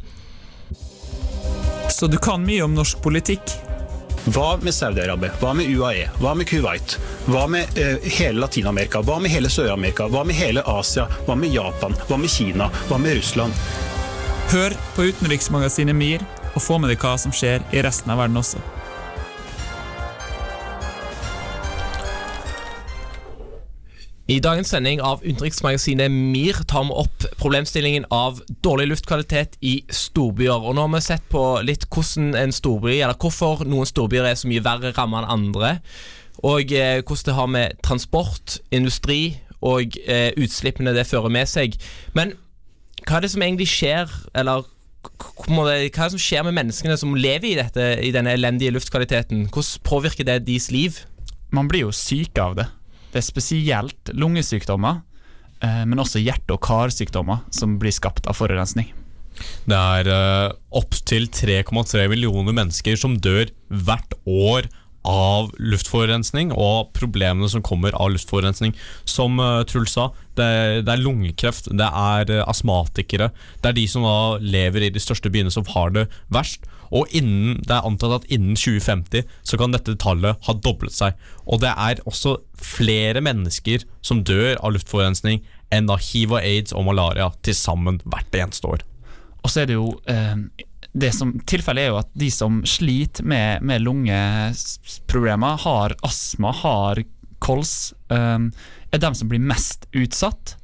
Så 1.92 2.08
du 2.12 2.18
kan 2.20 2.44
mye 2.44 2.64
om 2.64 2.76
norsk 2.76 3.00
politikk? 3.04 3.56
Hva 4.28 4.58
med 4.60 4.74
Saudi-Arabia? 4.74 5.30
Hva 5.40 5.54
med 5.56 5.70
UAE? 5.72 6.08
Hva 6.20 6.34
med 6.36 6.46
Kuwait? 6.46 6.98
Hva 7.24 7.46
med 7.48 7.78
uh, 7.78 7.96
hele 8.18 8.42
Latin-Amerika? 8.42 9.00
Hva 9.00 9.16
med 9.24 9.32
hele 9.32 9.48
Sør-Amerika? 9.48 10.04
Hva 10.12 10.24
med 10.28 10.36
hele 10.36 10.60
Asia? 10.68 11.06
Hva 11.24 11.36
med 11.38 11.54
Japan? 11.54 11.96
Hva 12.10 12.18
med 12.20 12.28
Kina? 12.28 12.66
Hva 12.90 12.98
med 13.00 13.16
Russland? 13.16 13.56
Hør 14.52 14.76
på 14.96 15.06
utenriksmagasinet 15.08 15.96
MIR, 15.96 16.26
og 16.52 16.60
få 16.60 16.76
med 16.76 16.92
deg 16.92 17.00
hva 17.00 17.14
som 17.20 17.32
skjer 17.32 17.64
i 17.72 17.80
resten 17.86 18.12
av 18.12 18.20
verden 18.20 18.36
også. 18.42 18.60
I 24.28 24.42
dagens 24.44 24.68
sending 24.68 25.00
av 25.00 25.22
utenriksmagasinet 25.24 26.12
MIR 26.12 26.58
tar 26.68 26.82
vi 26.84 26.96
opp 27.00 27.24
problemstillingen 27.40 28.04
av 28.12 28.42
dårlig 28.60 28.90
luftkvalitet 28.90 29.56
i 29.64 29.78
storbyer. 29.88 30.66
Og 30.68 30.76
nå 30.76 30.84
har 30.84 30.90
vi 30.92 31.00
sett 31.06 31.24
på 31.32 31.44
litt 31.64 31.86
hvordan 31.88 32.34
en 32.36 32.52
storby, 32.52 32.98
eller 32.98 33.16
hvorfor 33.16 33.64
noen 33.64 33.88
storbyer 33.88 34.28
er 34.28 34.36
så 34.36 34.50
mye 34.50 34.66
verre 34.66 34.92
rammet 34.92 35.24
enn 35.24 35.32
andre. 35.32 35.72
og 36.44 36.72
eh, 36.76 37.00
hvordan 37.00 37.24
det 37.24 37.34
har 37.34 37.46
med 37.46 37.80
transport, 37.82 38.58
industri 38.70 39.40
og 39.64 39.96
eh, 40.04 40.36
utslippene 40.36 40.92
det 40.92 41.08
fører 41.08 41.32
med 41.32 41.48
seg. 41.48 41.80
Men 42.12 42.36
hva 43.08 43.16
er 43.16 43.24
det 43.24 43.32
som 43.32 43.42
egentlig 43.42 43.72
skjer, 43.72 44.12
eller 44.36 44.68
hva 45.48 45.70
er 45.72 45.88
det 45.88 46.12
som 46.12 46.20
skjer 46.20 46.44
med 46.44 46.58
menneskene 46.60 47.00
som 47.00 47.16
lever 47.16 47.54
i, 47.54 47.58
dette, 47.64 47.94
i 48.04 48.12
denne 48.12 48.36
elendige 48.36 48.76
luftkvaliteten? 48.76 49.48
Hvordan 49.48 49.88
påvirker 49.88 50.28
det 50.28 50.42
deres 50.44 50.68
liv? 50.70 51.00
Man 51.48 51.72
blir 51.72 51.88
jo 51.88 51.96
syk 51.96 52.36
av 52.36 52.60
det. 52.60 52.68
Det 53.12 53.20
er 53.20 53.26
spesielt 53.26 54.12
lungesykdommer, 54.14 55.02
eh, 55.64 55.84
men 55.88 56.02
også 56.02 56.20
hjerte- 56.22 56.56
og 56.56 56.62
karsykdommer 56.64 57.44
som 57.54 57.78
blir 57.80 57.94
skapt 57.94 58.28
av 58.28 58.36
forurensning. 58.36 58.92
Det 59.68 59.76
er 59.78 60.08
uh, 60.10 60.56
opptil 60.74 61.28
3,3 61.30 62.08
millioner 62.10 62.54
mennesker 62.56 62.98
som 62.98 63.14
dør 63.22 63.52
hvert 63.70 64.16
år 64.26 64.66
av 65.06 65.52
luftforurensning 65.58 66.50
og 66.52 66.90
problemene 66.96 67.48
som 67.50 67.62
kommer 67.64 67.94
av 67.96 68.12
luftforurensning. 68.14 68.74
Som 69.08 69.38
uh, 69.42 69.62
Truls 69.68 69.94
sa, 69.96 70.08
det, 70.38 70.48
det 70.86 70.94
er 70.94 71.02
lungekreft, 71.02 71.70
det 71.70 71.86
er 71.88 72.32
uh, 72.32 72.42
astmatikere. 72.50 73.30
Det 73.62 73.70
er 73.70 73.78
de 73.78 73.86
som 73.90 74.06
da 74.06 74.18
lever 74.42 74.88
i 74.88 74.92
de 74.94 75.02
største 75.02 75.32
byene 75.32 75.52
som 75.54 75.66
har 75.74 75.94
det 75.94 76.08
verst. 76.34 76.66
Og 76.88 77.10
innen, 77.12 77.58
det 77.68 77.74
er 77.74 77.84
antatt 77.84 78.22
at 78.22 78.30
innen 78.32 78.56
2050 78.56 79.26
så 79.44 79.58
kan 79.60 79.74
dette 79.74 79.98
tallet 80.00 80.38
ha 80.46 80.54
doblet 80.56 80.94
seg. 80.94 81.18
Og 81.44 81.60
det 81.64 81.72
er 81.74 82.00
også 82.08 82.38
flere 82.56 83.20
mennesker 83.24 83.84
som 84.00 84.24
dør 84.24 84.56
av 84.62 84.72
luftforurensning 84.76 85.42
enn 85.74 85.90
av 85.92 86.00
hiv 86.00 86.32
og 86.32 86.40
aids 86.40 86.72
og 86.72 86.86
malaria 86.88 87.28
til 87.44 87.56
sammen 87.56 88.00
hvert 88.08 88.40
eneste 88.40 88.70
år. 88.70 88.86
Og 89.44 89.52
så 89.52 89.62
er 89.62 89.68
det 89.70 89.76
jo 89.76 89.92
eh, 90.10 90.64
det 91.00 91.12
som, 91.16 91.34
Tilfellet 91.48 91.86
er 91.86 91.92
jo 91.92 92.00
at 92.00 92.10
de 92.18 92.30
som 92.32 92.60
sliter 92.68 93.26
med, 93.28 93.64
med 93.66 93.84
lungeproblemer, 93.84 95.60
har 95.64 95.96
astma, 96.06 96.52
har 96.62 97.02
kols, 97.44 97.92
um, 98.10 98.50
er 98.90 99.02
de 99.02 99.12
som 99.14 99.30
blir 99.30 99.42
mest 99.42 99.86
utsatt. 99.96 100.56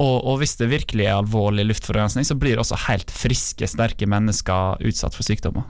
Og, 0.00 0.16
og 0.24 0.38
hvis 0.40 0.54
det 0.56 0.70
virkelig 0.70 1.04
er 1.04 1.18
alvorlig 1.18 1.66
luftforurensning, 1.68 2.24
så 2.24 2.36
blir 2.40 2.60
også 2.60 2.78
helt 2.86 3.10
friske, 3.12 3.68
sterke 3.68 4.08
mennesker 4.08 4.80
utsatt 4.88 5.16
for 5.16 5.26
sykdommer. 5.26 5.66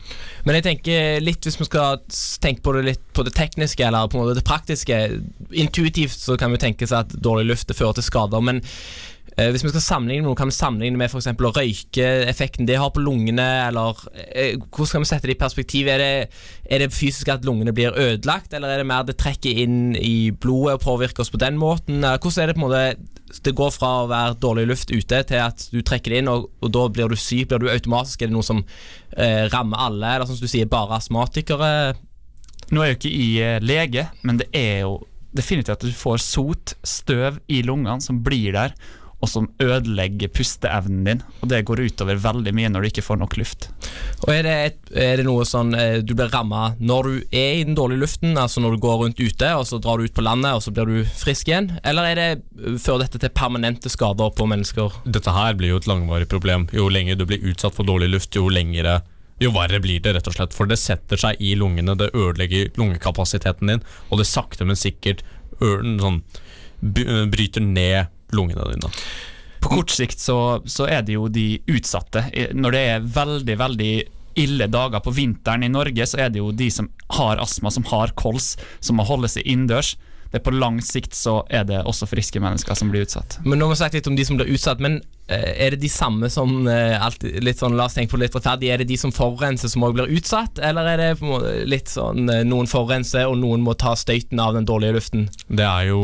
Men 0.46 0.58
jeg 0.58 0.66
tenker 0.68 1.18
litt, 1.24 1.42
hvis 1.42 1.58
vi 1.58 1.66
skal 1.66 1.98
tenke 2.42 2.62
på 2.62 2.76
det 2.76 2.84
litt 2.86 3.02
på 3.16 3.24
det 3.26 3.34
tekniske 3.34 3.82
eller 3.82 4.10
på 4.12 4.22
det 4.30 4.44
praktiske 4.46 5.00
Intuitivt 5.50 6.14
så 6.14 6.36
kan 6.38 6.54
vi 6.54 6.60
tenke 6.62 6.86
seg 6.86 7.08
at 7.08 7.16
dårlig 7.18 7.48
luft 7.48 7.74
fører 7.74 7.98
til 7.98 8.06
skader, 8.06 8.44
men 8.46 8.62
hvis 9.48 9.62
vi 9.64 9.70
skal 9.72 9.82
sammenligne 9.84 10.26
noe, 10.26 10.36
kan 10.38 10.50
vi 10.50 10.56
sammenligne 10.56 10.98
med 11.00 11.14
eksempel 11.16 11.48
å 11.48 11.52
røyke, 11.56 12.06
effekten 12.28 12.68
det 12.68 12.76
har 12.80 12.90
på 12.92 13.02
lungene, 13.02 13.46
eller 13.68 14.00
eh, 14.28 14.58
hvordan 14.58 14.90
skal 14.90 15.04
vi 15.04 15.10
sette 15.10 15.30
det 15.30 15.36
i 15.36 15.40
perspektiv? 15.40 15.88
Er 15.88 16.02
det, 16.02 16.40
er 16.68 16.84
det 16.84 16.90
fysisk 16.92 17.30
at 17.32 17.46
lungene 17.46 17.74
blir 17.76 17.96
ødelagt, 17.96 18.52
eller 18.56 18.74
er 18.74 18.82
det 18.82 18.90
mer 18.90 19.06
det 19.08 19.16
trekker 19.20 19.62
inn 19.64 19.94
i 19.96 20.30
blodet 20.30 20.76
og 20.76 20.84
påvirker 20.84 21.24
oss 21.24 21.32
på 21.32 21.40
den 21.40 21.60
måten? 21.60 22.04
Eh, 22.04 22.18
Hvordan 22.20 22.44
er 22.44 22.52
det 22.52 22.58
på 22.58 22.62
en 22.62 22.68
måte 22.68 22.84
det 23.44 23.52
går 23.54 23.70
fra 23.70 23.90
å 24.00 24.08
være 24.10 24.38
dårlig 24.42 24.66
luft 24.66 24.90
ute 24.90 25.20
til 25.28 25.42
at 25.42 25.68
du 25.70 25.80
trekker 25.86 26.12
det 26.12 26.22
inn, 26.22 26.30
og, 26.32 26.48
og 26.58 26.72
da 26.74 26.86
blir 26.90 27.10
du 27.10 27.14
syk. 27.14 27.48
Blir 27.50 27.62
du 27.62 27.68
automatisk? 27.70 28.22
Er 28.22 28.30
det 28.30 28.34
noe 28.34 28.46
som 28.46 28.64
eh, 29.14 29.46
rammer 29.52 29.84
alle, 29.86 30.16
eller 30.16 30.26
som 30.26 30.40
du 30.40 30.50
sier, 30.50 30.70
bare 30.70 30.98
astmatikere? 30.98 31.70
Nå 32.70 32.82
er 32.82 32.90
jeg 32.90 32.96
jo 32.96 32.98
ikke 32.98 33.14
i 33.14 33.28
eh, 33.44 33.62
lege, 33.62 34.08
men 34.26 34.42
det 34.42 34.50
er 34.56 34.82
jo 34.84 34.98
definitivt 35.36 35.76
at 35.76 35.86
du 35.86 35.94
får 35.94 36.22
sot, 36.24 36.74
støv 36.82 37.38
i 37.50 37.62
lungene 37.66 38.02
som 38.02 38.18
blir 38.26 38.56
der, 38.56 38.74
og 39.20 39.28
som 39.28 39.48
ødelegger 39.60 40.32
pusteevnen 40.32 41.04
din. 41.04 41.22
Og 41.44 41.50
det 41.52 41.62
går 41.68 41.82
utover 41.84 42.20
veldig 42.20 42.54
mye 42.56 42.70
når 42.72 42.82
du 42.82 42.88
ikke 42.90 43.04
får 43.04 43.20
nok 43.20 43.36
luft. 43.40 43.68
Og 44.24 44.32
er 44.32 44.46
det, 44.46 44.54
et, 44.70 44.78
er 44.96 45.20
det 45.20 45.26
noe 45.28 45.44
sånn 45.48 45.74
eh, 45.76 46.00
du 46.00 46.14
blir 46.16 46.32
ramma 46.32 46.70
når 46.80 47.08
du 47.08 47.36
er 47.36 47.60
i 47.60 47.66
den 47.68 47.76
dårlige 47.76 48.04
luften, 48.04 48.38
altså 48.40 48.64
når 48.64 48.76
du 48.76 48.82
går 48.86 48.98
rundt 49.04 49.20
ute, 49.20 49.52
og 49.56 49.66
så 49.68 49.80
drar 49.82 50.00
du 50.00 50.08
ut 50.08 50.16
på 50.16 50.24
landet, 50.24 50.56
og 50.56 50.64
så 50.64 50.72
blir 50.74 50.88
du 50.88 51.14
frisk 51.20 51.52
igjen? 51.52 51.72
Eller 51.84 52.10
er 52.10 52.20
det, 52.20 52.28
fører 52.80 53.04
dette 53.04 53.20
til 53.20 53.34
permanente 53.36 53.92
skader 53.92 54.32
på 54.36 54.48
mennesker? 54.48 55.00
Dette 55.04 55.36
her 55.36 55.56
blir 55.60 55.74
jo 55.74 55.80
et 55.82 55.90
langvarig 55.90 56.28
problem. 56.30 56.68
Jo 56.76 56.88
lenger 56.92 57.20
du 57.20 57.26
blir 57.28 57.44
utsatt 57.52 57.76
for 57.76 57.88
dårlig 57.88 58.10
luft, 58.14 58.36
jo 58.36 58.48
lengre 58.48 59.02
jo 59.40 59.48
verre 59.54 59.80
blir 59.80 60.02
det, 60.04 60.12
rett 60.12 60.28
og 60.28 60.36
slett. 60.36 60.52
For 60.52 60.68
det 60.68 60.76
setter 60.76 61.16
seg 61.20 61.40
i 61.40 61.54
lungene, 61.56 61.96
det 61.96 62.10
ødelegger 62.12 62.74
lungekapasiteten 62.76 63.72
din, 63.72 63.84
og 64.10 64.20
det 64.20 64.28
sakte, 64.28 64.66
men 64.68 64.76
sikkert 64.76 65.22
øren, 65.64 65.96
sånn, 66.02 66.20
bryter 66.80 67.64
ned 67.64 68.12
lungene 68.36 68.66
dine. 68.72 68.92
På 69.60 69.74
kort 69.74 69.92
sikt 69.92 70.22
så, 70.22 70.62
så 70.64 70.86
er 70.88 71.04
det 71.04 71.18
jo 71.18 71.28
de 71.28 71.60
utsatte. 71.68 72.24
Når 72.56 72.76
det 72.76 72.84
er 72.94 73.10
veldig, 73.16 73.56
veldig 73.60 73.92
ille 74.40 74.68
dager 74.70 75.02
på 75.04 75.12
vinteren 75.12 75.66
i 75.66 75.72
Norge, 75.72 76.06
så 76.06 76.22
er 76.24 76.30
det 76.32 76.40
jo 76.40 76.52
de 76.54 76.70
som 76.72 76.88
har 77.18 77.42
astma, 77.42 77.72
som 77.74 77.84
har 77.90 78.14
kols, 78.16 78.54
som 78.80 78.96
må 78.96 79.04
holde 79.08 79.28
seg 79.28 79.44
innendørs. 79.44 79.96
Det 80.30 80.38
er 80.38 80.46
På 80.46 80.54
lang 80.54 80.78
sikt 80.84 81.16
så 81.18 81.40
er 81.50 81.64
det 81.66 81.82
også 81.82 82.06
friske 82.06 82.40
mennesker 82.40 82.78
som 82.78 82.92
blir 82.92 83.02
utsatt. 83.02 83.40
Men 83.44 83.58
nå 83.58 83.66
har 83.66 83.74
vi 83.74 83.80
sagt 83.82 83.96
litt 83.98 84.06
om 84.06 84.16
de 84.16 84.24
som 84.26 84.38
blir 84.38 84.52
utsatt, 84.54 84.80
men 84.80 85.00
er 85.30 85.74
det 85.74 85.80
de 85.84 85.88
samme 85.92 86.30
som 86.32 86.66
eh, 86.68 86.96
alltid, 86.98 87.38
litt 87.44 87.60
sånn, 87.60 87.76
La 87.78 87.86
oss 87.86 87.94
tenke 87.94 88.14
på 88.14 88.20
litt 88.20 88.34
rettferdig. 88.34 88.70
Er 88.72 88.82
det 88.82 88.88
de 88.90 88.98
som 88.98 89.12
forurenser 89.14 89.70
som 89.70 89.84
òg 89.86 89.94
blir 89.96 90.10
utsatt, 90.16 90.58
eller 90.66 90.88
er 90.90 91.02
det 91.02 91.62
litt 91.70 91.92
sånn 91.92 92.28
eh, 92.32 92.42
noen 92.46 92.68
forurenser 92.70 93.28
og 93.30 93.38
noen 93.38 93.62
må 93.64 93.76
ta 93.78 93.94
støyten 93.98 94.42
av 94.42 94.56
den 94.58 94.66
dårlige 94.68 94.98
luften? 94.98 95.28
Det 95.46 95.66
er 95.66 95.90
jo 95.90 96.00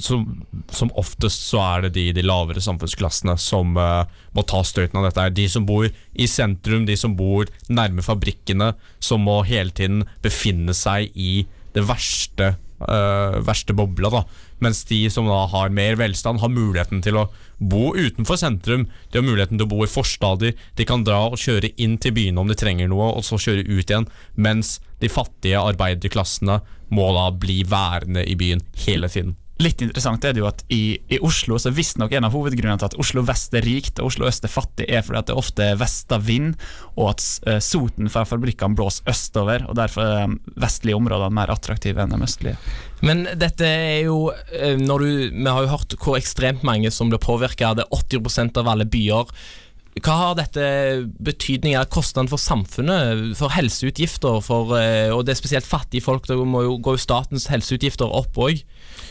Som, 0.00 0.24
som 0.72 0.90
oftest 0.98 1.44
så 1.48 1.60
er 1.64 1.86
det 1.86 1.92
de 1.96 2.06
i 2.10 2.14
de 2.14 2.22
lavere 2.24 2.62
samfunnsklassene 2.62 3.34
som 3.40 3.74
uh, 3.78 4.06
må 4.36 4.44
ta 4.48 4.62
støyten 4.66 5.00
av 5.00 5.08
dette. 5.08 5.26
De 5.36 5.46
som 5.50 5.66
bor 5.66 5.86
i 5.86 6.28
sentrum, 6.30 6.86
de 6.86 6.96
som 6.98 7.16
bor 7.18 7.50
nærme 7.68 8.04
fabrikkene, 8.04 8.72
som 9.02 9.24
må 9.26 9.40
hele 9.48 9.74
tiden 9.74 10.04
befinne 10.24 10.74
seg 10.76 11.10
i 11.14 11.44
det 11.74 11.84
verste, 11.86 12.54
eh, 12.88 13.38
verste 13.46 13.76
bobla. 13.76 14.10
da 14.10 14.24
Mens 14.60 14.84
de 14.84 15.02
som 15.10 15.28
da 15.28 15.46
har 15.52 15.72
mer 15.72 15.96
velstand, 16.00 16.40
har 16.40 16.52
muligheten 16.52 17.02
til 17.02 17.16
å 17.16 17.28
bo 17.58 17.94
utenfor 17.96 18.36
sentrum. 18.40 18.88
De 19.10 19.20
har 19.20 19.26
muligheten 19.26 19.58
til 19.58 19.66
å 19.66 19.72
bo 19.72 19.84
i 19.84 19.90
forstader. 19.90 20.54
De 20.76 20.86
kan 20.88 21.04
dra 21.04 21.26
og 21.30 21.40
kjøre 21.40 21.72
inn 21.76 21.98
til 21.98 22.14
byene 22.16 22.40
om 22.40 22.48
de 22.50 22.58
trenger 22.58 22.90
noe, 22.92 23.12
og 23.16 23.24
så 23.26 23.40
kjøre 23.40 23.66
ut 23.68 23.88
igjen. 23.88 24.08
Mens 24.36 24.78
de 25.00 25.08
fattige 25.12 25.60
arbeiderklassene 25.60 26.60
må 26.90 27.12
da 27.16 27.30
bli 27.32 27.62
værende 27.68 28.26
i 28.26 28.36
byen 28.36 28.64
hele 28.84 29.08
tiden. 29.08 29.36
Litt 29.60 29.82
interessant 29.84 30.24
er 30.24 30.32
det 30.32 30.40
jo 30.40 30.48
at 30.48 30.62
i, 30.72 30.96
i 31.12 31.18
Oslo 31.24 31.58
så 31.60 31.72
visstnok 31.74 32.14
en 32.16 32.26
av 32.28 32.32
hovedgrunnene 32.32 32.80
til 32.80 32.88
at 32.88 32.96
Oslo 33.02 33.24
vest 33.28 33.52
er 33.56 33.64
rikt 33.66 34.00
og 34.00 34.08
Oslo 34.08 34.28
øst 34.30 34.46
er 34.46 34.52
fattig, 34.52 34.86
er 34.88 35.04
fordi 35.04 35.20
at 35.20 35.28
det 35.28 35.36
ofte 35.36 35.66
er 35.66 35.80
vestavind, 35.80 36.54
og 36.96 37.10
at 37.12 37.26
eh, 37.50 37.60
soten 37.64 38.08
fra 38.12 38.24
fabrikkene 38.28 38.78
blåser 38.78 39.10
østover. 39.10 39.66
og 39.68 39.76
Derfor 39.76 40.06
er 40.06 40.32
de 40.32 40.60
vestlige 40.64 40.96
områdene 40.96 41.36
mer 41.36 41.52
attraktive 41.52 42.00
enn 42.00 42.14
de 42.14 42.22
østlige. 42.24 42.56
Men 43.04 43.26
dette 43.40 43.68
er 43.68 44.06
jo 44.08 44.30
eh, 44.32 44.76
når 44.80 45.04
du, 45.04 45.10
Vi 45.36 45.48
har 45.48 45.64
jo 45.64 45.74
hørt 45.74 45.96
hvor 46.00 46.16
ekstremt 46.16 46.64
mange 46.64 46.92
som 46.94 47.12
blir 47.12 47.20
påvirka. 47.20 47.74
Det 47.76 47.84
er 47.84 48.00
80% 48.00 48.60
av 48.60 48.72
alle 48.72 48.88
byer. 48.88 49.28
Hva 50.00 50.14
har 50.16 50.36
dette 50.38 50.64
betydning 51.20 51.74
av 51.76 51.88
kostnad 51.92 52.30
for 52.30 52.40
samfunnet, 52.40 53.34
for 53.38 53.52
helseutgifter? 53.52 54.40
For, 54.44 54.72
eh, 54.78 55.10
og 55.12 55.26
det 55.26 55.34
er 55.34 55.40
spesielt 55.40 55.68
fattige 55.68 56.04
folk. 56.04 56.28
Da 56.28 56.36
må 56.38 56.62
jo, 56.64 56.78
jo 56.78 56.96
statens 57.00 57.48
helseutgifter 57.50 58.08
opp 58.08 58.38
òg. 58.40 58.62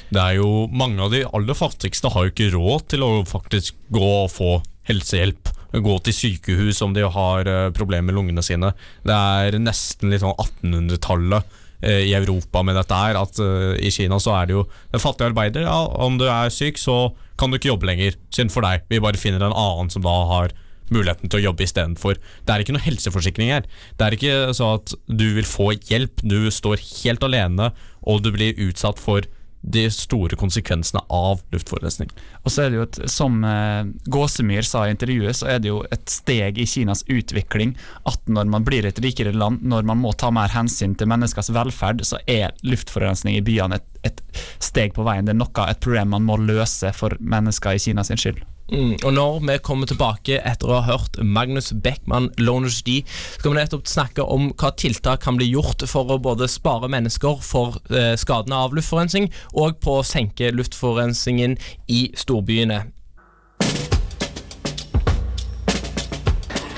Det 0.09 0.21
er 0.21 0.39
jo 0.39 0.67
Mange 0.71 1.01
av 1.03 1.11
de 1.13 1.25
aller 1.25 1.57
fattigste 1.57 2.09
har 2.09 2.25
jo 2.25 2.33
ikke 2.33 2.51
råd 2.55 2.87
til 2.93 3.05
å 3.05 3.11
faktisk 3.27 3.75
gå 3.93 4.09
og 4.23 4.31
få 4.33 4.51
helsehjelp. 4.89 5.51
Gå 5.69 5.95
til 6.01 6.15
sykehus 6.15 6.81
om 6.81 6.95
de 6.95 7.03
har 7.05 7.49
eh, 7.49 7.69
problemer 7.75 8.09
med 8.09 8.17
lungene 8.17 8.45
sine. 8.45 8.71
Det 9.05 9.13
er 9.15 9.59
nesten 9.61 10.09
litt 10.09 10.23
sånn 10.23 10.37
1800-tallet 10.37 11.59
eh, 11.83 12.07
i 12.07 12.15
Europa 12.17 12.63
med 12.65 12.79
dette 12.79 12.97
her. 12.97 13.19
At 13.19 13.37
I 13.37 13.91
Kina 13.93 14.17
så 14.17 14.39
er 14.39 14.49
det 14.49 14.57
jo 14.57 14.65
en 14.89 15.03
fattig 15.03 15.27
arbeider. 15.27 15.67
Ja, 15.67 15.83
om 16.01 16.17
du 16.17 16.25
er 16.29 16.49
syk, 16.49 16.81
så 16.81 17.11
kan 17.37 17.51
du 17.51 17.59
ikke 17.59 17.75
jobbe 17.75 17.91
lenger. 17.91 18.17
Synd 18.33 18.55
for 18.55 18.65
deg. 18.65 18.87
Vi 18.89 19.03
bare 19.03 19.21
finner 19.21 19.45
en 19.45 19.53
annen 19.53 19.93
som 19.93 20.07
da 20.07 20.15
har 20.33 20.57
muligheten 20.93 21.29
til 21.29 21.41
å 21.41 21.45
jobbe 21.49 21.65
istedenfor. 21.65 22.19
Det 22.45 22.53
er 22.53 22.63
ikke 22.63 22.75
noe 22.75 22.85
helseforsikring 22.85 23.53
her. 23.53 23.67
Det 23.97 24.05
er 24.05 24.17
ikke 24.17 24.37
så 24.57 24.75
at 24.77 24.95
du 25.07 25.27
vil 25.37 25.47
få 25.47 25.73
hjelp. 25.75 26.23
Du 26.23 26.51
står 26.53 26.81
helt 27.03 27.25
alene, 27.25 27.71
og 28.01 28.23
du 28.25 28.31
blir 28.35 28.57
utsatt 28.69 29.01
for 29.01 29.27
de 29.61 29.89
store 29.91 30.37
konsekvensene 30.39 31.01
av 31.11 31.41
luftforurensning. 31.51 32.11
Og 32.45 32.53
så 32.53 32.63
er 32.63 32.71
det 32.71 32.77
jo 32.77 32.85
et, 32.85 32.99
Som 33.11 33.41
eh, 33.43 33.89
Gåsemyr 34.07 34.63
sa 34.63 34.85
i 34.87 34.93
intervjuet, 34.93 35.35
så 35.35 35.49
er 35.51 35.59
det 35.59 35.71
jo 35.71 35.81
et 35.91 36.05
steg 36.09 36.59
i 36.61 36.67
Kinas 36.69 37.03
utvikling 37.11 37.75
at 38.07 38.21
når 38.31 38.47
man 38.53 38.63
blir 38.67 38.87
et 38.87 39.01
rikere 39.03 39.35
land, 39.35 39.61
når 39.61 39.87
man 39.89 39.99
må 39.99 40.13
ta 40.13 40.31
mer 40.31 40.51
hensyn 40.53 40.95
til 40.95 41.11
menneskers 41.11 41.51
velferd, 41.55 42.05
så 42.07 42.21
er 42.27 42.55
luftforurensning 42.63 43.35
i 43.39 43.43
byene 43.43 43.81
et, 43.81 43.89
et 44.07 44.23
steg 44.63 44.95
på 44.95 45.03
veien. 45.07 45.27
Det 45.27 45.35
er 45.35 45.41
noe, 45.41 45.67
et 45.67 45.83
problem 45.83 46.15
man 46.15 46.27
må 46.29 46.39
løse 46.39 46.93
for 46.95 47.19
mennesker 47.19 47.75
i 47.75 47.83
Kinas 47.83 48.13
skyld. 48.15 48.39
Mm, 48.69 48.97
og 49.01 49.13
når 49.15 49.39
vi 49.47 49.57
kommer 49.65 49.89
tilbake 49.89 50.37
etter 50.45 50.69
å 50.69 50.77
ha 50.79 50.91
hørt 50.91 51.17
Magnus 51.25 51.71
Beckmann 51.73 52.29
Loners 52.37 52.81
D, 52.85 52.99
skal 53.39 53.53
vi 53.53 53.57
nettopp 53.57 53.89
snakke 53.89 54.25
om 54.25 54.51
hva 54.53 54.71
tiltak 54.77 55.23
kan 55.25 55.39
bli 55.39 55.49
gjort 55.49 55.85
for 55.89 56.13
å 56.13 56.19
både 56.21 56.49
spare 56.51 56.89
mennesker 56.91 57.41
for 57.45 57.79
eh, 57.89 58.13
skadene 58.19 58.61
av 58.67 58.77
luftforurensning, 58.77 59.31
og 59.57 59.79
på 59.83 59.99
å 59.99 60.05
senke 60.05 60.53
luftforurensningen 60.53 61.57
i 61.89 62.05
storbyene. 62.17 62.83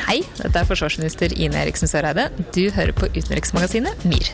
Hei, 0.08 0.20
dette 0.42 0.60
er 0.60 0.68
forsvarsminister 0.68 1.32
Ine 1.40 1.62
Eriksen 1.64 1.88
Søreide. 1.88 2.28
Du 2.56 2.66
hører 2.76 2.92
på 2.96 3.08
utenriksmagasinet 3.16 4.04
MIR. 4.08 4.34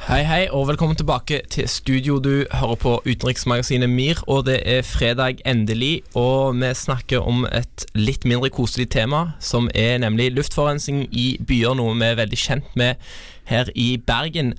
Hei, 0.00 0.22
hei, 0.24 0.46
og 0.48 0.64
velkommen 0.70 0.96
tilbake 0.96 1.42
til 1.52 1.68
studio. 1.68 2.14
Du 2.18 2.46
hører 2.52 2.74
på 2.80 2.92
utenriksmagasinet 3.04 3.90
MIR, 3.90 4.22
og 4.26 4.46
det 4.46 4.62
er 4.64 4.82
fredag 4.82 5.42
endelig. 5.46 6.00
Og 6.16 6.56
vi 6.56 6.70
snakker 6.74 7.20
om 7.20 7.44
et 7.44 7.84
litt 7.94 8.24
mindre 8.24 8.48
koselig 8.48 8.88
tema, 8.90 9.34
som 9.44 9.68
er 9.74 9.98
nemlig 10.00 10.30
luftforurensning 10.32 11.02
i 11.12 11.26
byer, 11.46 11.76
noe 11.76 11.98
vi 12.00 12.08
er 12.08 12.16
veldig 12.16 12.38
kjent 12.40 12.70
med 12.80 12.96
her 13.52 13.68
i 13.74 14.00
Bergen. 14.06 14.54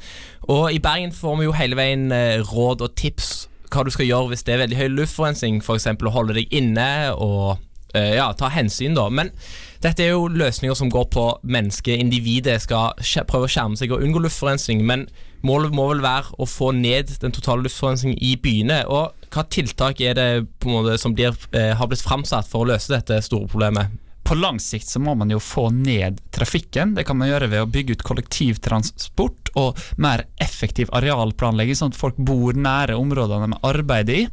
Og 0.46 0.76
i 0.76 0.78
Bergen 0.80 1.12
får 1.12 1.40
vi 1.40 1.50
jo 1.50 1.58
hele 1.58 1.80
veien 1.80 2.12
eh, 2.14 2.46
råd 2.46 2.86
og 2.86 2.94
tips 3.02 3.32
hva 3.74 3.82
du 3.84 3.90
skal 3.90 4.06
gjøre 4.06 4.30
hvis 4.36 4.46
det 4.46 4.54
er 4.54 4.62
veldig 4.68 4.78
høy 4.78 4.88
luftforurensning, 4.94 5.58
f.eks. 5.66 5.90
å 5.90 6.14
holde 6.14 6.38
deg 6.38 6.54
inne 6.54 6.88
og 7.18 7.58
eh, 7.96 8.14
ja, 8.20 8.30
ta 8.38 8.54
hensyn, 8.54 8.94
da. 8.94 9.10
Men 9.10 9.34
dette 9.82 10.06
er 10.06 10.14
jo 10.14 10.30
løsninger 10.30 10.78
som 10.78 10.94
går 10.94 11.10
på 11.18 11.26
mennesket, 11.42 11.98
individet 11.98 12.60
skal 12.62 12.94
prøve 13.26 13.50
å 13.50 13.52
skjerme 13.58 13.82
seg 13.82 13.90
og 13.90 14.06
unngå 14.06 14.22
luftforurensning. 14.22 14.86
Men 14.86 15.10
målet 15.48 15.74
må 15.76 15.88
vel 15.90 16.04
være 16.04 16.38
å 16.38 16.48
få 16.50 16.72
ned 16.78 17.12
den 17.22 17.34
totale 17.36 17.66
luftforurensningen 17.66 18.20
i 18.22 18.36
byene. 18.42 18.84
Og 18.92 19.28
hva 19.34 19.46
tiltak 19.50 20.02
er 20.04 20.18
det 20.18 20.30
på 20.62 20.70
en 20.70 20.78
måte 20.80 20.98
som 21.02 21.16
blir, 21.18 21.36
eh, 21.54 21.74
har 21.78 21.88
blitt 21.88 22.06
framsatt 22.06 22.48
for 22.48 22.64
å 22.64 22.74
løse 22.74 22.94
dette 22.94 23.22
store 23.26 23.48
problemet? 23.48 23.92
På 24.24 24.38
lang 24.38 24.60
sikt 24.60 24.88
så 24.88 25.00
må 25.02 25.16
man 25.18 25.30
jo 25.34 25.40
få 25.40 25.72
ned 25.74 26.22
trafikken. 26.32 26.96
Det 26.96 27.06
kan 27.06 27.18
man 27.18 27.28
gjøre 27.28 27.50
ved 27.50 27.64
å 27.64 27.72
bygge 27.72 27.98
ut 27.98 28.04
kollektivtransport 28.04 29.52
og 29.56 29.78
mer 29.98 30.26
effektiv 30.40 30.92
arealplanlegging, 30.94 31.76
sånn 31.76 31.92
at 31.92 32.00
folk 32.00 32.16
bor 32.18 32.54
nære 32.54 32.96
områdene 32.96 33.50
de 33.52 33.60
arbeider 33.68 34.22
i. 34.22 34.28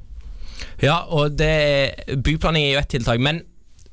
Ja, 0.82 1.04
og 1.08 1.38
det, 1.38 2.04
byplanlegging 2.06 2.68
er 2.68 2.74
jo 2.76 2.82
et 2.82 2.92
tiltak, 2.94 3.22
men 3.22 3.42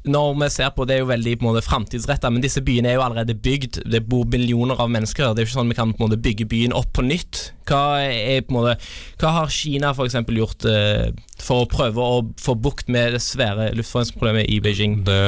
når 0.06 0.36
vi 0.38 0.50
ser 0.54 0.72
på 0.76 0.86
det 0.86 0.98
er 0.98 1.04
jo 1.04 1.10
veldig 1.10 1.34
på 1.40 1.46
en 1.46 1.52
måte 1.52 1.66
framtidsretta, 1.66 2.30
men 2.34 2.44
disse 2.44 2.62
byene 2.66 2.92
er 2.92 3.00
jo 3.00 3.04
allerede 3.06 3.36
bygd. 3.38 3.82
Det 3.90 4.04
bor 4.06 4.28
millioner 4.30 4.80
av 4.82 4.92
mennesker. 4.94 5.34
Det 5.34 5.42
er 5.42 5.46
jo 5.46 5.50
ikke 5.50 5.58
sånn 5.58 5.72
vi 5.74 5.78
kan 5.78 5.94
på 5.94 6.04
en 6.04 6.10
måte 6.10 6.22
bygge 6.22 6.48
byen 6.52 6.76
opp 6.78 6.92
på 6.96 7.06
nytt. 7.06 7.50
Hva, 7.66 7.82
er 8.06 8.46
på 8.46 8.54
en 8.54 8.60
måte, 8.60 8.76
hva 9.22 9.34
har 9.40 9.54
Kina 9.54 9.94
eksempel 10.06 10.38
gjort 10.38 10.68
eh, 10.70 11.10
for 11.42 11.64
å 11.64 11.70
prøve 11.70 12.06
å 12.06 12.22
få 12.38 12.54
bukt 12.62 12.92
med 12.94 13.16
det 13.18 13.24
svære 13.26 13.72
luftforurensningsproblemet 13.78 14.52
i 14.54 14.62
Beijing? 14.62 15.00
Det, 15.08 15.20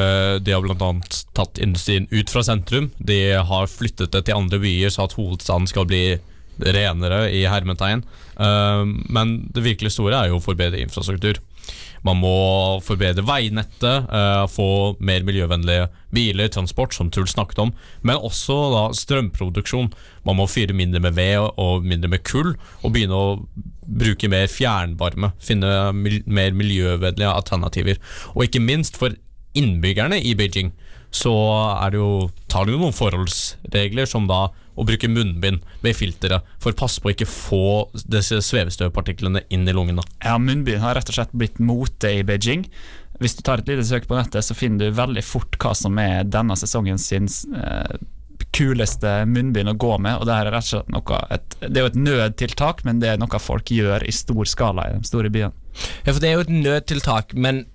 de 0.46 0.54
har 0.54 0.66
bl.a. 0.66 0.94
tatt 1.38 1.62
industrien 1.64 2.06
ut 2.14 2.30
fra 2.30 2.46
sentrum. 2.46 2.92
De 2.98 3.22
har 3.50 3.72
flyttet 3.72 4.14
det 4.14 4.28
til 4.28 4.38
andre 4.38 4.62
byer, 4.62 4.94
så 4.94 5.08
at 5.08 5.18
hovedstaden 5.18 5.70
skal 5.70 5.90
bli 5.90 6.06
renere 6.60 7.28
i 7.34 7.44
hermetegn. 7.50 8.04
Uh, 8.38 8.86
men 9.10 9.40
det 9.54 9.66
virkelig 9.66 9.96
store 9.96 10.24
er 10.24 10.32
jo 10.32 10.42
å 10.42 10.44
forbedre 10.44 10.82
infrastruktur. 10.84 11.42
Man 12.06 12.20
må 12.22 12.34
forbedre 12.86 13.26
veinettet, 13.26 14.08
eh, 14.14 14.44
få 14.48 14.96
mer 15.04 15.26
miljøvennlige 15.28 15.90
biler, 16.14 16.48
transport, 16.54 16.94
som 16.94 17.10
Truls 17.12 17.34
snakket 17.36 17.60
om, 17.60 17.74
men 18.02 18.22
også 18.24 18.58
da 18.72 18.84
strømproduksjon. 18.96 19.92
Man 20.24 20.40
må 20.40 20.48
fyre 20.48 20.76
mindre 20.78 21.02
med 21.04 21.18
ved 21.18 21.52
og 21.58 21.84
mindre 21.84 22.12
med 22.14 22.24
kull, 22.24 22.56
og 22.84 22.94
begynne 22.94 23.18
å 23.18 23.40
bruke 23.88 24.30
mer 24.30 24.48
fjernvarme. 24.48 25.34
Finne 25.44 25.92
mer 25.94 26.52
miljøvennlige 26.56 27.34
alternativer. 27.34 27.98
Og 28.36 28.48
ikke 28.48 28.64
minst 28.64 29.00
for 29.00 29.16
innbyggerne 29.58 30.22
i 30.24 30.36
Beijing 30.38 30.72
så 31.12 31.34
det 31.92 31.98
jo, 31.98 32.30
tar 32.52 32.68
det 32.68 32.76
jo 32.76 32.82
noen 32.82 32.96
forholdsregler, 32.96 34.06
som 34.06 34.28
da 34.28 34.50
å 34.78 34.86
bruke 34.88 35.10
munnbind 35.10 35.66
med 35.84 35.98
filteret, 35.98 36.46
for 36.62 36.74
å 36.74 36.80
passe 36.80 37.02
på 37.02 37.10
å 37.10 37.16
ikke 37.16 37.30
få 37.30 37.66
disse 38.06 38.40
svevestøvpartiklene 38.46 39.44
inn 39.54 39.68
i 39.68 39.76
lungene. 39.76 40.06
Ja, 40.24 40.38
munnbind 40.42 40.84
har 40.84 40.98
rett 40.98 41.10
og 41.12 41.18
slett 41.18 41.34
blitt 41.36 41.60
mote 41.60 42.14
i 42.20 42.24
Beijing. 42.28 42.68
Hvis 43.22 43.38
du 43.38 43.42
tar 43.46 43.64
et 43.64 43.72
lite 43.72 43.86
søk 43.88 44.06
på 44.10 44.18
nettet, 44.18 44.46
så 44.46 44.58
finner 44.58 44.86
du 44.86 44.98
veldig 44.98 45.24
fort 45.26 45.58
hva 45.62 45.74
som 45.78 45.98
er 46.02 46.28
denne 46.30 46.58
sesongen 46.60 47.02
sin 47.02 47.26
eh, 47.58 47.98
kuleste 48.58 49.24
munnbind 49.30 49.72
å 49.72 49.78
gå 49.78 49.96
med. 50.02 50.20
og 50.20 50.28
Det 50.30 50.36
er 50.36 50.52
rett 50.54 50.68
og 50.68 50.70
slett 50.70 50.94
noe, 50.94 51.22
et, 51.34 51.58
det 51.64 51.80
er 51.80 51.88
jo 51.88 51.92
et 51.92 52.04
nødtiltak, 52.04 52.84
men 52.88 53.02
det 53.02 53.14
er 53.14 53.22
noe 53.22 53.42
folk 53.42 53.74
gjør 53.74 54.06
i 54.06 54.14
stor 54.14 54.50
skala 54.50 54.90
i 54.90 55.00
de 55.00 55.10
store 55.10 55.34
byene. 55.34 55.54
Ja, 56.06 56.12
for 56.12 56.22
det 56.22 56.30
er 56.30 56.38
jo 56.38 56.46
et 56.46 56.54
nødtiltak, 56.54 57.36
men 57.38 57.66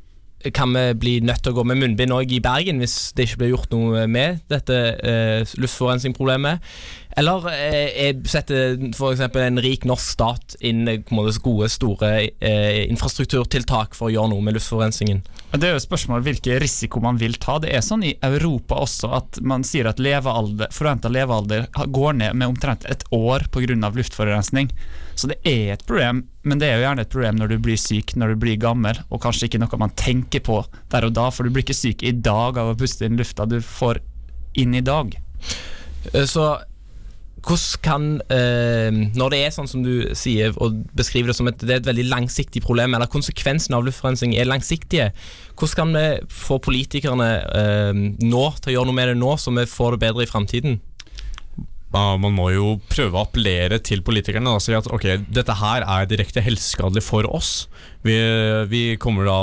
kan 0.51 0.75
vi 0.75 0.85
bli 0.99 1.13
nødt 1.23 1.43
til 1.45 1.53
å 1.53 1.61
gå 1.61 1.65
med 1.69 1.79
munnbind 1.79 2.15
òg 2.15 2.33
i 2.35 2.41
Bergen 2.43 2.83
hvis 2.83 3.13
det 3.17 3.29
ikke 3.29 3.43
blir 3.43 3.53
gjort 3.55 3.75
noe 3.75 4.07
med 4.11 4.43
dette 4.51 4.79
eh, 4.99 5.55
luftforurensningsproblemet? 5.63 6.73
Eller 7.17 7.47
eh, 7.53 8.17
setter 8.25 8.79
f.eks. 8.89 9.21
en 9.37 9.61
rik 9.61 9.85
norsk 9.85 10.15
stat 10.15 10.55
inn 10.65 10.87
eh, 10.89 11.03
gode, 11.05 11.69
store 11.69 12.13
eh, 12.41 12.85
infrastrukturtiltak 12.89 13.97
for 13.97 14.09
å 14.09 14.13
gjøre 14.15 14.33
noe 14.33 14.45
med 14.47 14.57
luftforurensningen? 14.57 15.21
Det 15.53 15.69
er 15.69 15.75
jo 15.77 15.83
spørsmålet 15.85 16.25
hvilken 16.25 16.61
risiko 16.63 17.03
man 17.05 17.21
vil 17.21 17.37
ta. 17.43 17.59
Det 17.61 17.75
er 17.77 17.85
sånn 17.85 18.07
i 18.09 18.15
Europa 18.25 18.81
også 18.87 19.13
at 19.19 19.43
man 19.45 19.67
sier 19.69 19.91
at 19.91 20.01
levealder, 20.01 20.73
forventa 20.73 21.13
levealder 21.13 21.69
går 21.93 22.17
ned 22.23 22.39
med 22.41 22.55
omtrent 22.55 22.89
et 22.89 23.05
år 23.13 23.45
pga. 23.53 23.77
luftforurensning. 23.93 24.73
Så 25.15 25.29
det 25.29 25.39
er 25.45 25.75
et 25.75 25.87
problem, 25.87 26.25
men 26.49 26.59
det 26.59 26.71
er 26.71 26.79
jo 26.79 26.87
gjerne 26.87 27.05
et 27.05 27.13
problem 27.13 27.37
når 27.37 27.53
du 27.53 27.59
blir 27.69 27.77
syk, 27.77 28.17
når 28.17 28.33
du 28.33 28.43
blir 28.47 28.57
gammel, 28.57 28.97
og 29.11 29.21
kanskje 29.21 29.51
ikke 29.51 29.61
noe 29.61 29.83
man 29.85 29.93
tenker 30.01 30.41
på 30.41 30.63
der 30.91 31.05
og 31.05 31.13
da, 31.13 31.29
for 31.31 31.45
du 31.45 31.53
blir 31.53 31.67
ikke 31.67 31.77
syk 31.77 32.03
i 32.03 32.17
dag 32.17 32.57
av 32.57 32.73
å 32.73 32.79
puste 32.79 33.05
inn 33.05 33.21
lufta 33.21 33.45
du 33.45 33.61
får 33.61 34.01
inn 34.57 34.75
i 34.75 34.85
dag. 34.85 35.13
Eh, 36.13 36.25
Så 36.25 36.57
hvordan 37.43 37.83
kan 37.83 38.05
eh, 38.31 38.91
Når 39.19 39.33
det 39.33 39.41
er 39.43 39.55
sånn 39.55 39.71
som 39.71 39.83
du 39.83 40.13
sier 40.19 40.55
og 40.63 40.77
beskriver 40.97 41.33
det 41.33 41.37
som 41.39 41.51
et, 41.51 41.59
det 41.59 41.75
er 41.75 41.81
et 41.83 41.89
veldig 41.91 42.07
langsiktig 42.11 42.63
problem, 42.63 42.95
eller 42.95 43.11
konsekvensene 43.11 43.79
av 43.79 43.87
luftforurensning 43.87 44.37
er 44.39 44.49
langsiktige, 44.51 45.11
hvordan 45.59 45.77
kan 45.79 45.97
vi 45.97 46.07
få 46.31 46.61
politikerne 46.63 47.29
eh, 47.43 47.93
nå 48.23 48.47
til 48.61 48.73
å 48.73 48.77
gjøre 48.77 48.91
noe 48.91 48.99
med 49.01 49.13
det 49.13 49.19
nå, 49.21 49.35
så 49.39 49.55
vi 49.57 49.67
får 49.69 49.97
det 49.97 50.03
bedre 50.07 50.27
i 50.27 50.31
framtiden? 50.31 50.81
Man 51.93 52.33
må 52.33 52.47
jo 52.55 52.77
prøve 52.89 53.19
å 53.19 53.27
appellere 53.27 53.77
til 53.85 54.01
politikerne 54.07 54.55
og 54.55 54.63
si 54.65 54.73
at 54.73 54.87
ok, 54.89 55.27
dette 55.29 55.59
her 55.61 55.85
er 55.85 56.07
direkte 56.09 56.41
helseskadelig 56.41 57.03
for 57.05 57.29
oss. 57.29 57.67
Vi, 58.07 58.17
vi 58.71 58.85
kommer 59.03 59.29
da 59.29 59.41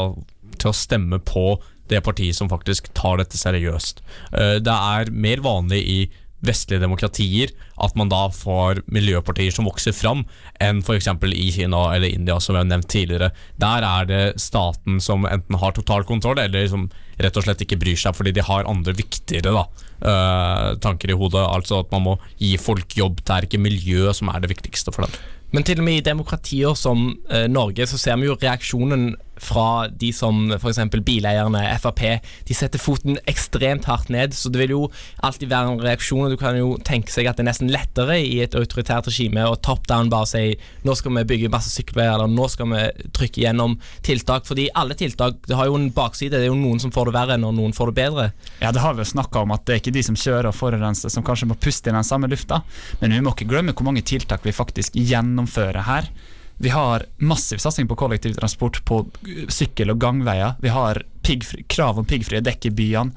til 0.58 0.72
å 0.72 0.76
stemme 0.76 1.20
på 1.22 1.60
det 1.90 2.02
partiet 2.06 2.38
som 2.38 2.50
faktisk 2.50 2.90
tar 2.98 3.20
dette 3.22 3.38
seriøst. 3.38 4.02
Eh, 4.34 4.58
Det 4.66 4.80
er 4.96 5.14
mer 5.14 5.44
vanlig 5.46 5.84
i 5.84 6.00
vestlige 6.46 6.84
demokratier 6.84 7.52
at 7.84 7.96
man 8.00 8.12
da 8.12 8.26
får 8.34 8.84
miljøpartier 8.92 9.54
som 9.54 9.68
vokser 9.68 9.96
fram, 9.96 10.26
enn 10.64 10.82
f.eks. 10.84 11.10
i 11.32 11.50
Kina 11.56 11.84
eller 11.96 12.12
India, 12.12 12.40
som 12.40 12.56
jeg 12.56 12.66
har 12.66 12.72
nevnt 12.72 12.90
tidligere. 12.92 13.32
Der 13.60 13.86
er 13.88 14.10
det 14.10 14.24
staten 14.42 15.00
som 15.04 15.28
enten 15.30 15.60
har 15.60 15.76
total 15.76 16.06
kontroll, 16.08 16.40
eller 16.42 16.68
som 16.72 16.90
rett 17.20 17.36
og 17.36 17.46
slett 17.46 17.66
ikke 17.66 17.80
bryr 17.80 18.00
seg 18.00 18.16
fordi 18.16 18.34
de 18.36 18.46
har 18.46 18.68
andre 18.70 18.96
viktigere 18.96 19.52
da, 19.56 19.66
eh, 20.00 20.70
tanker 20.84 21.12
i 21.12 21.20
hodet. 21.20 21.44
Altså 21.44 21.82
at 21.84 21.92
man 21.92 22.06
må 22.06 22.16
gi 22.40 22.56
folk 22.58 22.96
jobb. 22.96 23.24
Det 23.24 23.36
er 23.36 23.48
ikke 23.48 23.62
miljø 23.64 24.14
som 24.16 24.32
er 24.32 24.44
det 24.44 24.54
viktigste 24.54 24.96
for 24.96 25.08
dem. 25.08 25.20
Men 25.52 25.66
til 25.66 25.82
og 25.82 25.88
med 25.88 26.00
i 26.00 26.06
demokratier 26.06 26.76
som 26.78 27.10
eh, 27.32 27.48
Norge 27.50 27.88
så 27.90 27.98
ser 27.98 28.20
vi 28.22 28.30
jo 28.30 28.38
reaksjonen 28.38 29.16
fra 29.40 29.88
de 29.88 30.12
som 30.14 30.52
f.eks. 30.52 30.80
bileierne, 31.06 31.62
Frp. 31.80 32.04
De 32.48 32.56
setter 32.56 32.82
foten 32.82 33.18
ekstremt 33.30 33.88
hardt 33.90 34.12
ned, 34.14 34.36
så 34.36 34.52
det 34.52 34.62
vil 34.64 34.76
jo 34.76 34.82
alltid 35.26 35.50
være 35.52 35.74
en 35.74 35.84
reaksjon. 35.84 36.26
og 36.28 36.34
Du 36.34 36.40
kan 36.40 36.58
jo 36.60 36.76
tenke 36.86 37.12
seg 37.14 37.30
at 37.30 37.40
det 37.40 37.46
er 37.46 37.50
nesten 37.52 37.72
lettere 37.74 38.20
i 38.20 38.42
et 38.44 38.56
autoritært 38.58 39.10
regime 39.10 39.46
å 39.48 39.56
top 39.56 39.88
down 39.90 40.12
bare 40.12 40.28
si 40.30 40.44
nå 40.86 40.96
skal 40.98 41.16
vi 41.20 41.26
bygge 41.32 41.52
masse 41.54 41.72
sykkelveier, 41.74 42.18
eller 42.18 42.32
nå 42.32 42.50
skal 42.52 42.70
vi 42.74 43.10
trykke 43.16 43.44
gjennom 43.46 43.78
tiltak. 44.06 44.48
Fordi 44.50 44.70
alle 44.78 44.98
tiltak 45.00 45.40
det 45.48 45.58
har 45.58 45.70
jo 45.70 45.80
en 45.80 45.90
bakside. 45.96 46.36
Det 46.36 46.50
er 46.50 46.52
jo 46.52 46.60
noen 46.60 46.82
som 46.84 46.94
får 46.94 47.10
det 47.10 47.16
verre 47.16 47.40
når 47.40 47.56
noen 47.58 47.76
får 47.76 47.94
det 47.94 48.00
bedre. 48.02 48.28
Ja, 48.60 48.74
det 48.76 48.84
har 48.84 48.98
vi 48.98 49.06
jo 49.06 49.14
snakka 49.14 49.46
om 49.46 49.56
at 49.56 49.66
det 49.68 49.78
er 49.78 49.84
ikke 49.84 49.96
de 49.96 50.06
som 50.06 50.20
kjører 50.20 50.52
og 50.52 50.58
forurenser 50.58 51.14
som 51.14 51.26
kanskje 51.26 51.50
må 51.50 51.58
puste 51.60 51.92
i 51.92 51.96
den 51.96 52.06
samme 52.06 52.30
lufta, 52.30 52.62
men 53.00 53.16
vi 53.16 53.24
må 53.24 53.34
ikke 53.34 53.48
glemme 53.50 53.74
hvor 53.76 53.88
mange 53.88 54.04
tiltak 54.06 54.44
vi 54.46 54.56
faktisk 54.56 54.98
gjennomfører 55.00 55.39
her. 55.48 56.10
Vi 56.62 56.70
har 56.70 57.06
massiv 57.18 57.58
satsing 57.58 57.88
på 57.88 57.96
kollektivtransport, 57.96 58.84
på 58.86 59.06
sykkel- 59.48 59.92
og 59.92 60.00
gangveier. 60.00 60.56
Vi 60.60 60.70
har 60.70 61.04
krav 61.68 62.00
om 62.00 62.06
piggfrie 62.06 62.42
dekk 62.42 62.66
i 62.66 62.72
byene. 62.72 63.12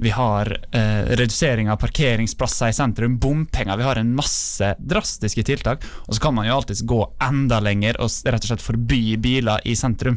Vi 0.00 0.10
har 0.10 0.48
eh, 0.72 1.04
redusering 1.04 1.70
av 1.70 1.76
parkeringsplasser 1.76 2.68
i 2.68 2.72
sentrum, 2.72 3.18
bompenger. 3.18 3.76
Vi 3.76 3.84
har 3.84 3.96
en 4.00 4.14
masse 4.16 4.74
drastiske 4.78 5.44
tiltak. 5.44 5.84
Og 6.08 6.16
så 6.16 6.20
kan 6.24 6.34
man 6.34 6.48
jo 6.48 6.56
alltids 6.56 6.80
gå 6.82 7.02
enda 7.22 7.60
lenger 7.60 8.00
og 8.00 8.08
rett 8.24 8.46
og 8.46 8.48
slett 8.48 8.64
forby 8.64 9.18
biler 9.20 9.60
i 9.68 9.76
sentrum. 9.76 10.16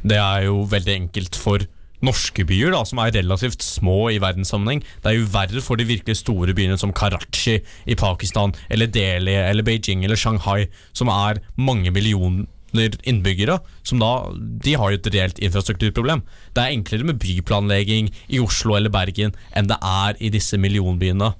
Det 0.00 0.16
er 0.16 0.46
jo 0.48 0.64
veldig 0.64 0.94
enkelt 0.94 1.36
for 1.36 1.66
norske 2.06 2.44
byer, 2.48 2.72
da, 2.74 2.84
som 2.88 3.00
er 3.02 3.14
relativt 3.16 3.64
små 3.64 4.10
i 4.14 4.20
verdenssammenheng. 4.22 4.84
Det 5.02 5.10
er 5.10 5.18
jo 5.18 5.28
verre 5.32 5.64
for 5.64 5.80
de 5.80 5.88
virkelig 5.88 6.20
store 6.22 6.54
byene 6.56 6.78
som 6.80 6.94
Karachi 6.96 7.58
i 7.60 7.98
Pakistan, 7.98 8.54
eller 8.70 8.90
Delhi, 8.90 9.36
eller 9.36 9.66
Beijing 9.66 10.04
eller 10.06 10.20
Shanghai, 10.20 10.70
som 10.96 11.12
er 11.12 11.42
mange 11.60 11.92
millioner 11.92 12.46
innbyggere. 12.72 13.58
Som 13.82 13.98
da, 13.98 14.30
De 14.34 14.76
har 14.78 14.90
jo 14.90 14.98
et 15.00 15.12
reelt 15.14 15.38
infrastrukturproblem. 15.42 16.22
Det 16.54 16.62
er 16.62 16.74
enklere 16.74 17.04
med 17.04 17.18
byplanlegging 17.18 18.12
i 18.28 18.40
Oslo 18.40 18.76
eller 18.76 18.90
Bergen 18.90 19.34
enn 19.56 19.70
det 19.70 19.78
er 19.82 20.20
i 20.20 20.30
disse 20.30 20.58
millionbyene. 20.58 21.34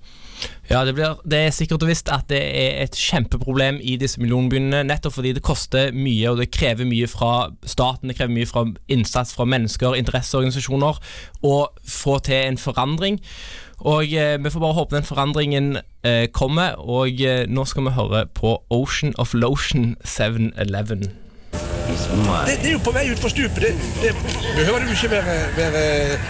Ja, 0.71 0.85
det, 0.87 0.95
blir, 0.95 1.17
det 1.27 1.39
er 1.47 1.55
sikkert 1.55 1.83
og 1.83 1.91
visst 1.91 2.11
at 2.13 2.29
det 2.31 2.41
er 2.41 2.77
et 2.85 2.99
kjempeproblem 2.99 3.81
i 3.83 3.97
disse 4.01 4.21
millionbyene, 4.23 4.85
nettopp 4.87 5.17
fordi 5.17 5.33
det 5.37 5.43
koster 5.47 5.91
mye, 5.97 6.31
og 6.31 6.39
det 6.39 6.51
krever 6.55 6.87
mye 6.89 7.09
fra 7.11 7.51
staten, 7.67 8.11
det 8.11 8.19
krever 8.21 8.37
mye 8.37 8.51
fra 8.51 8.67
innsats 8.93 9.35
fra 9.35 9.49
mennesker, 9.51 9.99
interesseorganisasjoner, 9.99 11.01
å 11.43 11.57
få 11.83 12.21
til 12.29 12.53
en 12.53 12.61
forandring. 12.61 13.19
Og 13.81 14.13
eh, 14.13 14.37
vi 14.39 14.53
får 14.53 14.63
bare 14.63 14.77
håpe 14.77 14.97
den 14.97 15.09
forandringen 15.09 15.81
eh, 16.05 16.29
kommer, 16.37 16.77
og 16.79 17.21
eh, 17.25 17.47
nå 17.49 17.65
skal 17.67 17.89
vi 17.89 17.97
høre 17.97 18.27
på 18.37 18.59
Ocean 18.71 19.17
of 19.19 19.35
Lotion 19.35 19.97
7-Eleven. 20.05 21.09
Det, 21.91 22.57
det 22.63 22.71
er 22.71 22.75
jo 22.77 22.83
på 22.85 22.95
vei 22.95 23.07
utfor 23.13 23.33
stupet. 23.33 23.61
Det, 23.63 23.75
det 24.03 24.15
behøver 24.57 24.85
du 24.85 24.95
ikke 24.95 25.11
være, 25.13 25.37
være 25.59 25.85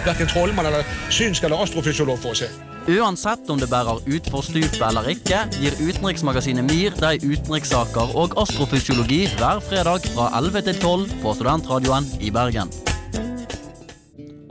verken 0.05 0.29
trollmann 0.31 0.69
eller 0.71 0.87
synsk 1.13 1.47
eller 1.47 1.63
astrofysiolog 1.65 2.19
for 2.21 2.35
å 2.35 2.41
se. 2.43 2.51
Uansett 2.89 3.49
om 3.53 3.59
det 3.61 3.69
bærer 3.69 3.99
utfor 4.09 4.41
stupet 4.45 4.81
eller 4.81 5.11
ikke, 5.13 5.43
gir 5.61 5.75
utenriksmagasinet 5.77 6.65
MIR 6.65 6.95
deg 6.97 7.25
utenrikssaker 7.27 8.15
og 8.17 8.33
astrofysiologi 8.41 9.27
hver 9.37 9.61
fredag 9.67 10.07
fra 10.15 10.31
11 10.39 10.65
til 10.69 10.79
12 10.81 11.19
på 11.21 11.35
Studentradioen 11.37 12.09
i 12.25 12.33
Bergen. 12.33 12.73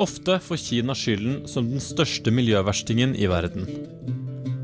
Ofte 0.00 0.38
får 0.40 0.62
Kina 0.62 0.94
skylden 0.96 1.42
som 1.50 1.66
den 1.68 1.82
største 1.84 2.32
miljøverstingen 2.32 3.12
i 3.18 3.26
verden. 3.28 3.66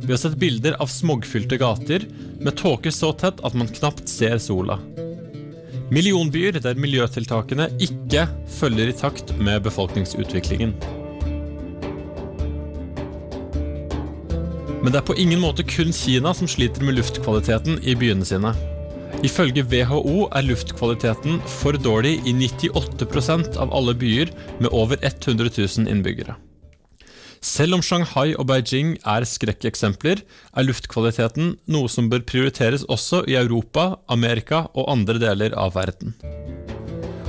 Vi 0.07 0.15
har 0.15 0.21
sett 0.23 0.39
bilder 0.39 0.79
av 0.81 0.87
smogfylte 0.87 1.59
gater 1.59 2.07
med 2.39 2.55
tåke 2.57 2.93
så 2.95 3.11
tett 3.19 3.43
at 3.43 3.59
man 3.59 3.69
knapt 3.69 4.07
ser 4.09 4.39
sola. 4.39 4.79
Millionbyer 5.87 6.57
der 6.59 6.79
miljøtiltakene 6.83 7.68
ikke 7.79 8.25
følger 8.57 8.88
i 8.90 8.94
takt 8.99 9.29
med 9.38 9.62
befolkningsutviklingen. 9.62 10.72
Men 14.83 14.90
det 14.90 14.99
er 14.99 15.07
på 15.07 15.14
ingen 15.14 15.38
måte 15.42 15.62
kun 15.66 15.94
Kina 15.94 16.33
som 16.35 16.51
sliter 16.51 16.83
med 16.83 16.99
luftkvaliteten 16.99 17.79
i 17.87 17.94
byene 17.99 18.27
sine. 18.27 18.51
Ifølge 19.27 19.62
WHO 19.62 20.27
er 20.27 20.49
luftkvaliteten 20.49 21.38
for 21.61 21.79
dårlig 21.79 22.16
i 22.27 22.35
98% 22.35 23.55
av 23.62 23.70
alle 23.70 23.94
byer 23.94 24.35
med 24.59 24.72
over 24.75 24.99
100 24.99 25.55
000 25.55 25.87
innbyggere. 25.87 26.35
Selv 27.47 27.77
om 27.77 27.83
Shanghai 27.85 28.33
og 28.35 28.49
Beijing 28.51 28.97
er 29.07 29.25
skrekkeksempler, 29.29 30.23
er 30.57 30.67
luftkvaliteten 30.67 31.53
noe 31.71 31.91
som 31.93 32.09
bør 32.11 32.25
prioriteres 32.27 32.83
også 32.91 33.23
i 33.31 33.37
Europa, 33.39 33.93
Amerika 34.11 34.65
og 34.75 34.91
andre 34.91 35.21
deler 35.23 35.55
av 35.55 35.77
verden. 35.77 36.17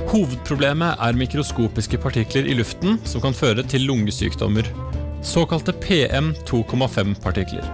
Hovedproblemet 0.08 0.98
er 1.04 1.18
mikroskopiske 1.20 2.00
partikler 2.02 2.48
i 2.48 2.56
luften 2.58 2.98
som 3.06 3.22
kan 3.22 3.36
føre 3.36 3.62
til 3.62 3.86
lungesykdommer, 3.86 4.66
såkalte 5.22 5.76
PM2,5-partikler. 5.86 7.68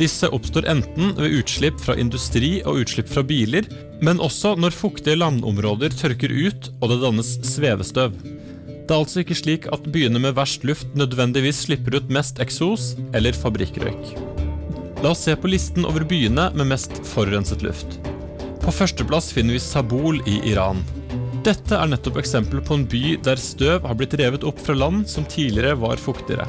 Disse 0.00 0.28
oppstår 0.34 0.66
enten 0.68 1.14
ved 1.16 1.38
utslipp 1.38 1.78
fra 1.80 1.94
industri 1.96 2.56
og 2.66 2.82
utslipp 2.82 3.08
fra 3.12 3.22
biler, 3.24 3.68
men 4.04 4.18
også 4.20 4.56
når 4.58 4.74
fuktige 4.76 5.16
landområder 5.16 5.94
tørker 5.94 6.32
ut 6.32 6.72
og 6.80 6.90
det 6.90 7.04
dannes 7.04 7.36
svevestøv. 7.54 8.35
Det 8.86 8.94
er 8.94 9.02
altså 9.02 9.22
ikke 9.24 9.34
slik 9.34 9.64
at 9.74 9.86
byene 9.90 10.20
med 10.22 10.36
verst 10.36 10.62
luft 10.62 10.92
nødvendigvis 10.94 11.64
slipper 11.64 11.96
ut 11.98 12.10
mest 12.14 12.38
eksos 12.38 12.92
eller 13.18 13.34
fabrikkrøyk. 13.34 14.12
La 15.02 15.10
oss 15.10 15.24
se 15.26 15.34
på 15.34 15.50
listen 15.50 15.82
over 15.88 16.04
byene 16.06 16.44
med 16.54 16.70
mest 16.70 17.00
forurenset 17.10 17.64
luft. 17.66 17.96
På 18.62 18.70
førsteplass 18.70 19.32
finner 19.34 19.56
vi 19.56 19.62
Sabul 19.64 20.20
i 20.30 20.36
Iran. 20.52 20.84
Dette 21.46 21.74
er 21.74 21.90
nettopp 21.90 22.20
eksempel 22.22 22.62
på 22.62 22.78
en 22.78 22.86
by 22.90 23.02
der 23.26 23.42
støv 23.42 23.82
har 23.90 23.98
blitt 23.98 24.14
revet 24.22 24.46
opp 24.46 24.62
fra 24.62 24.78
land 24.78 25.02
som 25.10 25.26
tidligere 25.26 25.74
var 25.82 25.98
fuktigere. 25.98 26.46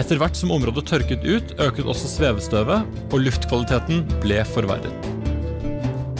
Etter 0.00 0.20
hvert 0.20 0.36
som 0.36 0.56
området 0.56 0.86
tørket 0.88 1.24
ut, 1.24 1.52
øket 1.60 1.84
også 1.88 2.08
svevestøvet, 2.16 2.96
og 3.12 3.22
luftkvaliteten 3.28 4.04
ble 4.24 4.40
forverret. 4.52 5.15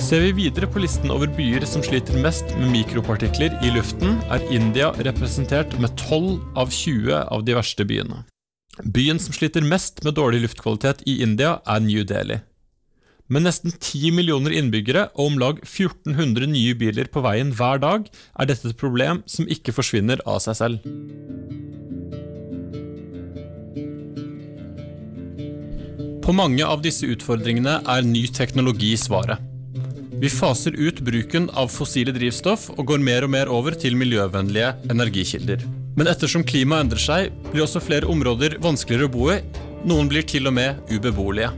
Ser 0.07 0.21
vi 0.23 0.29
videre 0.37 0.69
på 0.71 0.79
listen 0.79 1.11
over 1.11 1.27
byer 1.35 1.65
som 1.67 1.83
sliter 1.83 2.21
mest 2.23 2.53
med 2.61 2.69
mikropartikler 2.71 3.57
i 3.67 3.73
luften, 3.75 4.21
er 4.31 4.43
India 4.55 4.93
representert 5.03 5.73
med 5.83 5.97
12 5.99 6.45
av 6.63 6.71
20 6.71 7.17
av 7.35 7.43
de 7.43 7.57
verste 7.57 7.83
byene. 7.89 8.21
Byen 8.85 9.19
som 9.19 9.35
sliter 9.35 9.67
mest 9.67 10.05
med 10.07 10.15
dårlig 10.15 10.45
luftkvalitet 10.45 11.03
i 11.11 11.17
India, 11.27 11.57
er 11.67 11.83
New 11.83 12.05
Delhi. 12.07 12.37
Med 13.27 13.49
nesten 13.49 13.75
10 13.75 14.13
millioner 14.15 14.55
innbyggere 14.55 15.09
og 15.17 15.33
om 15.33 15.41
lag 15.43 15.59
1400 15.65 16.53
nye 16.53 16.79
biler 16.79 17.11
på 17.11 17.25
veien 17.27 17.51
hver 17.59 17.83
dag, 17.83 18.07
er 18.39 18.53
dette 18.53 18.71
et 18.71 18.79
problem 18.79 19.25
som 19.27 19.51
ikke 19.51 19.75
forsvinner 19.75 20.23
av 20.23 20.39
seg 20.47 20.61
selv. 20.61 20.87
På 26.23 26.39
mange 26.45 26.63
av 26.63 26.87
disse 26.87 27.11
utfordringene 27.11 27.81
er 27.83 28.07
ny 28.07 28.29
teknologi 28.31 28.95
svaret. 29.03 29.56
Vi 30.19 30.31
faser 30.31 30.73
ut 30.73 31.01
bruken 31.01 31.51
av 31.51 31.69
fossile 31.69 32.13
drivstoff 32.17 32.71
og 32.73 32.87
går 32.89 33.03
mer 33.05 33.27
og 33.27 33.31
mer 33.35 33.51
over 33.53 33.75
til 33.77 33.99
miljøvennlige 34.01 34.71
energikilder. 34.89 35.61
Men 35.97 36.09
ettersom 36.09 36.45
klimaet 36.47 36.87
endrer 36.87 37.03
seg, 37.03 37.35
blir 37.51 37.67
også 37.67 37.83
flere 37.85 38.09
områder 38.09 38.57
vanskeligere 38.65 39.11
å 39.11 39.13
bo 39.13 39.27
i. 39.35 39.37
Noen 39.85 40.09
blir 40.09 40.25
til 40.25 40.49
og 40.49 40.57
med 40.57 40.81
ubeboelige. 40.89 41.51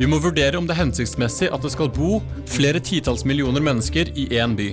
Vi 0.00 0.08
må 0.08 0.22
vurdere 0.24 0.56
om 0.56 0.64
det 0.64 0.72
er 0.72 0.82
hensiktsmessig 0.86 1.50
at 1.52 1.64
det 1.66 1.74
skal 1.74 1.92
bo 1.92 2.22
flere 2.48 2.80
titalls 2.80 3.26
millioner 3.28 3.60
mennesker 3.60 4.14
i 4.16 4.26
én 4.40 4.56
by. 4.56 4.72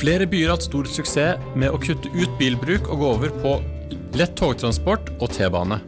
Flere 0.00 0.24
byer 0.24 0.48
har 0.48 0.56
hatt 0.56 0.70
stor 0.70 0.88
suksess 0.88 1.44
med 1.60 1.68
å 1.68 1.80
kutte 1.80 2.08
ut 2.16 2.40
bilbruk 2.40 2.88
og 2.88 3.04
gå 3.04 3.14
over 3.18 3.36
på 3.44 3.58
lett 4.16 4.32
togtransport 4.40 5.12
og 5.18 5.28
T-bane. 5.36 5.82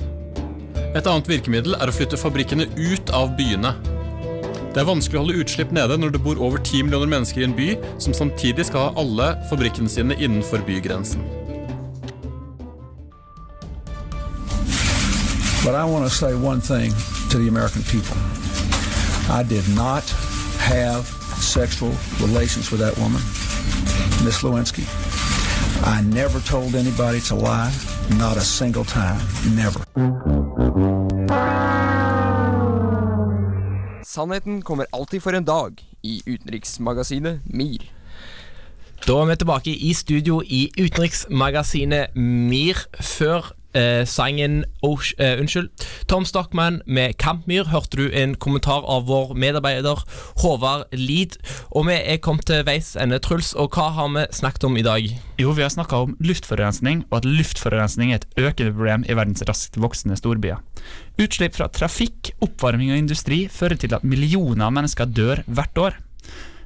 Et 0.92 1.04
annet 1.04 1.28
virkemiddel 1.32 1.80
er 1.80 1.88
å 1.88 1.96
flytte 1.96 2.20
fabrikkene 2.20 2.68
ut 2.76 3.16
av 3.16 3.32
byene. 3.40 3.72
Det 4.76 4.82
er 4.82 4.90
vanskelig 4.90 5.16
å 5.16 5.20
holde 5.22 5.40
utslipp 5.40 5.70
nede 5.72 5.96
når 5.96 6.10
det 6.12 6.18
bor 6.20 6.36
over 6.36 6.60
10 6.60 6.82
millioner 6.84 7.08
mennesker 7.08 7.40
i 7.40 7.44
en 7.46 7.54
by 7.56 7.68
som 7.96 8.12
samtidig 8.12 8.66
skal 8.68 8.90
ha 8.90 9.00
alle 9.00 9.28
fabrikkene 9.48 9.88
sine 9.88 10.12
innenfor 10.20 10.60
bygrensen. 10.66 11.22
But 15.64 15.80
I 15.80 15.84
want 15.88 16.04
to 16.04 16.10
say 16.12 16.34
one 16.34 16.60
thing 16.60 16.92
to 17.30 17.38
the 17.38 17.48
American 17.48 17.82
people. 17.88 18.20
I 19.32 19.42
did 19.48 19.64
not 19.74 20.04
have 20.60 21.08
sexual 21.40 21.92
relations 22.20 22.70
with 22.70 22.80
that 22.84 22.98
woman, 22.98 23.22
Miss 24.28 24.44
Lewinsky. 24.44 24.84
I 25.86 26.02
never 26.02 26.38
told 26.40 26.74
anybody 26.74 27.20
to 27.20 27.34
lie, 27.34 27.72
not 28.18 28.36
a 28.36 28.44
single 28.44 28.84
time, 28.84 29.24
never. 29.56 29.80
Sannheten 34.16 34.62
kommer 34.64 34.86
alltid 34.96 35.20
for 35.20 35.36
en 35.36 35.44
dag 35.44 35.76
i 36.02 36.22
utenriksmagasinet 36.24 37.42
MIR. 37.52 37.82
Da 39.04 39.16
er 39.20 39.26
vi 39.28 39.34
tilbake 39.36 39.74
i 39.76 39.90
studio 39.92 40.38
i 40.40 40.70
utenriksmagasinet 40.80 42.16
MIR. 42.16 42.80
Før 42.96 43.50
eh, 43.76 44.02
sangen 44.08 44.64
oh, 44.82 45.02
eh, 45.18 45.36
Unnskyld. 45.40 45.68
Tom 46.08 46.24
Stockman 46.24 46.80
med 46.86 47.16
Kampmyr 47.20 47.68
hørte 47.70 48.00
du 48.00 48.06
en 48.10 48.34
kommentar 48.40 48.86
av 48.88 49.06
vår 49.10 49.34
medarbeider 49.38 50.02
Håvard 50.42 50.88
Lid. 50.96 51.36
Og 51.70 51.88
vi 51.90 51.98
er 51.98 52.22
kommet 52.24 52.48
til 52.48 52.64
veis 52.66 52.94
ende, 52.96 53.20
Truls. 53.22 53.52
Og 53.54 53.76
hva 53.76 53.90
har 53.96 54.10
vi 54.14 54.24
snakket 54.36 54.66
om 54.68 54.78
i 54.80 54.86
dag? 54.86 55.10
Jo, 55.40 55.52
vi 55.56 55.66
har 55.66 55.72
snakka 55.72 56.02
om 56.06 56.16
luftforurensning, 56.24 57.04
og 57.10 57.20
at 57.20 57.28
luftforurensning 57.28 58.14
er 58.14 58.22
et 58.22 58.40
økende 58.40 58.72
problem 58.72 59.06
i 59.06 59.18
verdens 59.18 59.44
raskt 59.48 59.78
voksende 59.80 60.18
storbyer. 60.18 60.62
Utslipp 61.20 61.56
fra 61.56 61.68
trafikk, 61.72 62.32
oppvarming 62.44 62.92
og 62.94 63.04
industri 63.04 63.46
fører 63.52 63.78
til 63.80 63.94
at 63.96 64.04
millioner 64.04 64.68
av 64.68 64.74
mennesker 64.76 65.08
dør 65.12 65.44
hvert 65.46 65.80
år. 65.80 66.02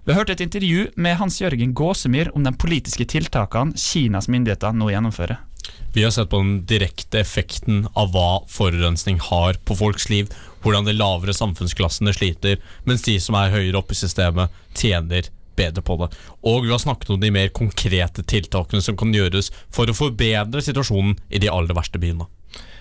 Vi 0.04 0.14
har 0.14 0.22
hørt 0.22 0.30
et 0.32 0.40
intervju 0.40 0.86
med 0.96 1.18
Hans 1.20 1.42
Jørgen 1.42 1.74
Gåsemyr 1.76 2.32
om 2.34 2.42
de 2.46 2.54
politiske 2.56 3.04
tiltakene 3.04 3.76
Kinas 3.76 4.30
myndigheter 4.32 4.72
nå 4.72 4.88
gjennomfører. 4.90 5.49
Vi 5.92 6.04
har 6.04 6.10
sett 6.14 6.30
på 6.30 6.38
den 6.38 6.66
direkte 6.66 7.18
effekten 7.20 7.88
av 7.98 8.12
hva 8.14 8.44
forurensning 8.48 9.18
har 9.26 9.56
på 9.66 9.74
folks 9.74 10.06
liv. 10.10 10.30
Hvordan 10.62 10.86
de 10.86 10.94
lavere 10.94 11.34
samfunnsklassene 11.34 12.12
sliter, 12.14 12.60
mens 12.86 13.02
de 13.02 13.16
som 13.18 13.34
er 13.34 13.50
høyere 13.50 13.80
oppe 13.80 13.96
i 13.96 13.98
systemet, 13.98 14.54
tjener 14.78 15.26
bedre 15.58 15.82
på 15.82 15.96
det. 16.00 16.10
Og 16.46 16.62
vi 16.64 16.70
har 16.70 16.78
snakket 16.78 17.10
om 17.10 17.20
de 17.20 17.32
mer 17.34 17.50
konkrete 17.56 18.22
tiltakene 18.22 18.84
som 18.84 18.98
kan 19.00 19.14
gjøres 19.14 19.50
for 19.74 19.90
å 19.90 19.96
forbedre 19.96 20.62
situasjonen 20.62 21.18
i 21.28 21.42
de 21.42 21.50
aller 21.50 21.74
verste 21.76 21.98
byene. 21.98 22.28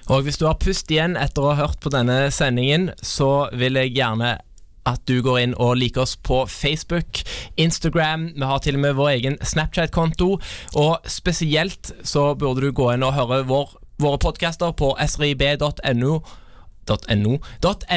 Og 0.10 0.26
hvis 0.26 0.40
du 0.42 0.46
har 0.48 0.58
pust 0.62 0.90
igjen 0.90 1.18
etter 1.20 1.44
å 1.44 1.52
ha 1.52 1.66
hørt 1.66 1.82
på 1.82 1.92
denne 1.94 2.30
sendingen, 2.34 2.90
så 3.02 3.50
vil 3.58 3.78
jeg 3.78 3.94
gjerne 3.98 4.38
at 4.88 5.02
du 5.10 5.20
går 5.26 5.40
inn 5.42 5.56
og 5.60 5.78
liker 5.80 6.06
oss 6.06 6.16
på 6.16 6.44
Facebook, 6.50 7.22
Instagram, 7.58 8.30
vi 8.36 8.46
har 8.52 8.64
til 8.64 8.80
og 8.80 8.84
med 8.86 8.98
vår 9.00 9.10
egen 9.18 9.40
Snapchat-konto, 9.42 10.30
og 10.80 11.10
spesielt 11.10 11.94
så 12.04 12.34
burde 12.40 12.68
du 12.68 12.76
gå 12.76 12.92
inn 12.94 13.06
og 13.06 13.16
høre 13.18 13.44
vår, 13.50 13.76
våre 14.00 14.22
podcaster 14.22 14.72
på 14.78 14.94
srib.no 15.08 16.20
.no. 16.90 17.38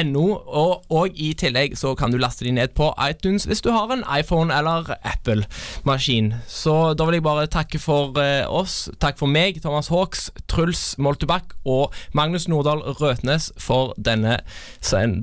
.no 0.03 0.25
og, 0.47 0.83
og 0.89 1.15
i 1.15 1.33
tillegg 1.37 1.77
så 1.77 1.93
kan 1.97 2.13
du 2.13 2.19
laste 2.21 2.45
de 2.45 2.53
ned 2.55 2.73
på 2.77 2.91
iTunes 3.09 3.47
hvis 3.49 3.63
du 3.65 3.71
har 3.73 3.91
en 3.93 4.05
iPhone 4.19 4.53
eller 4.53 4.93
Apple-maskin. 5.01 6.33
Så 6.47 6.93
da 6.97 7.07
vil 7.07 7.19
jeg 7.19 7.25
bare 7.25 7.47
takke 7.47 7.79
for 7.81 8.17
eh, 8.21 8.45
oss. 8.47 8.89
Takk 9.01 9.19
for 9.19 9.31
meg, 9.31 9.61
Thomas 9.63 9.89
Hawks, 9.93 10.29
Truls 10.51 10.95
Moltebakk 10.97 11.55
og 11.65 11.93
Magnus 12.13 12.47
Nordahl 12.47 12.83
Røtnes 12.99 13.51
for 13.57 13.93
denne 13.97 14.39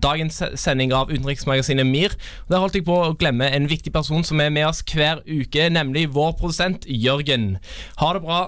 dagens 0.02 0.42
sending 0.54 0.94
av 0.96 1.10
utenriksmagasinet 1.12 1.86
MIR. 1.86 2.16
Der 2.50 2.62
holdt 2.62 2.78
jeg 2.78 2.86
på 2.88 2.96
å 3.04 3.16
glemme 3.18 3.50
en 3.50 3.68
viktig 3.70 3.92
person 3.94 4.24
som 4.26 4.40
er 4.40 4.52
med 4.54 4.68
oss 4.70 4.84
hver 4.90 5.22
uke, 5.26 5.68
nemlig 5.70 6.08
vår 6.14 6.36
produsent 6.40 6.88
Jørgen. 6.88 7.58
Ha 8.00 8.14
det 8.16 8.24
bra. 8.24 8.40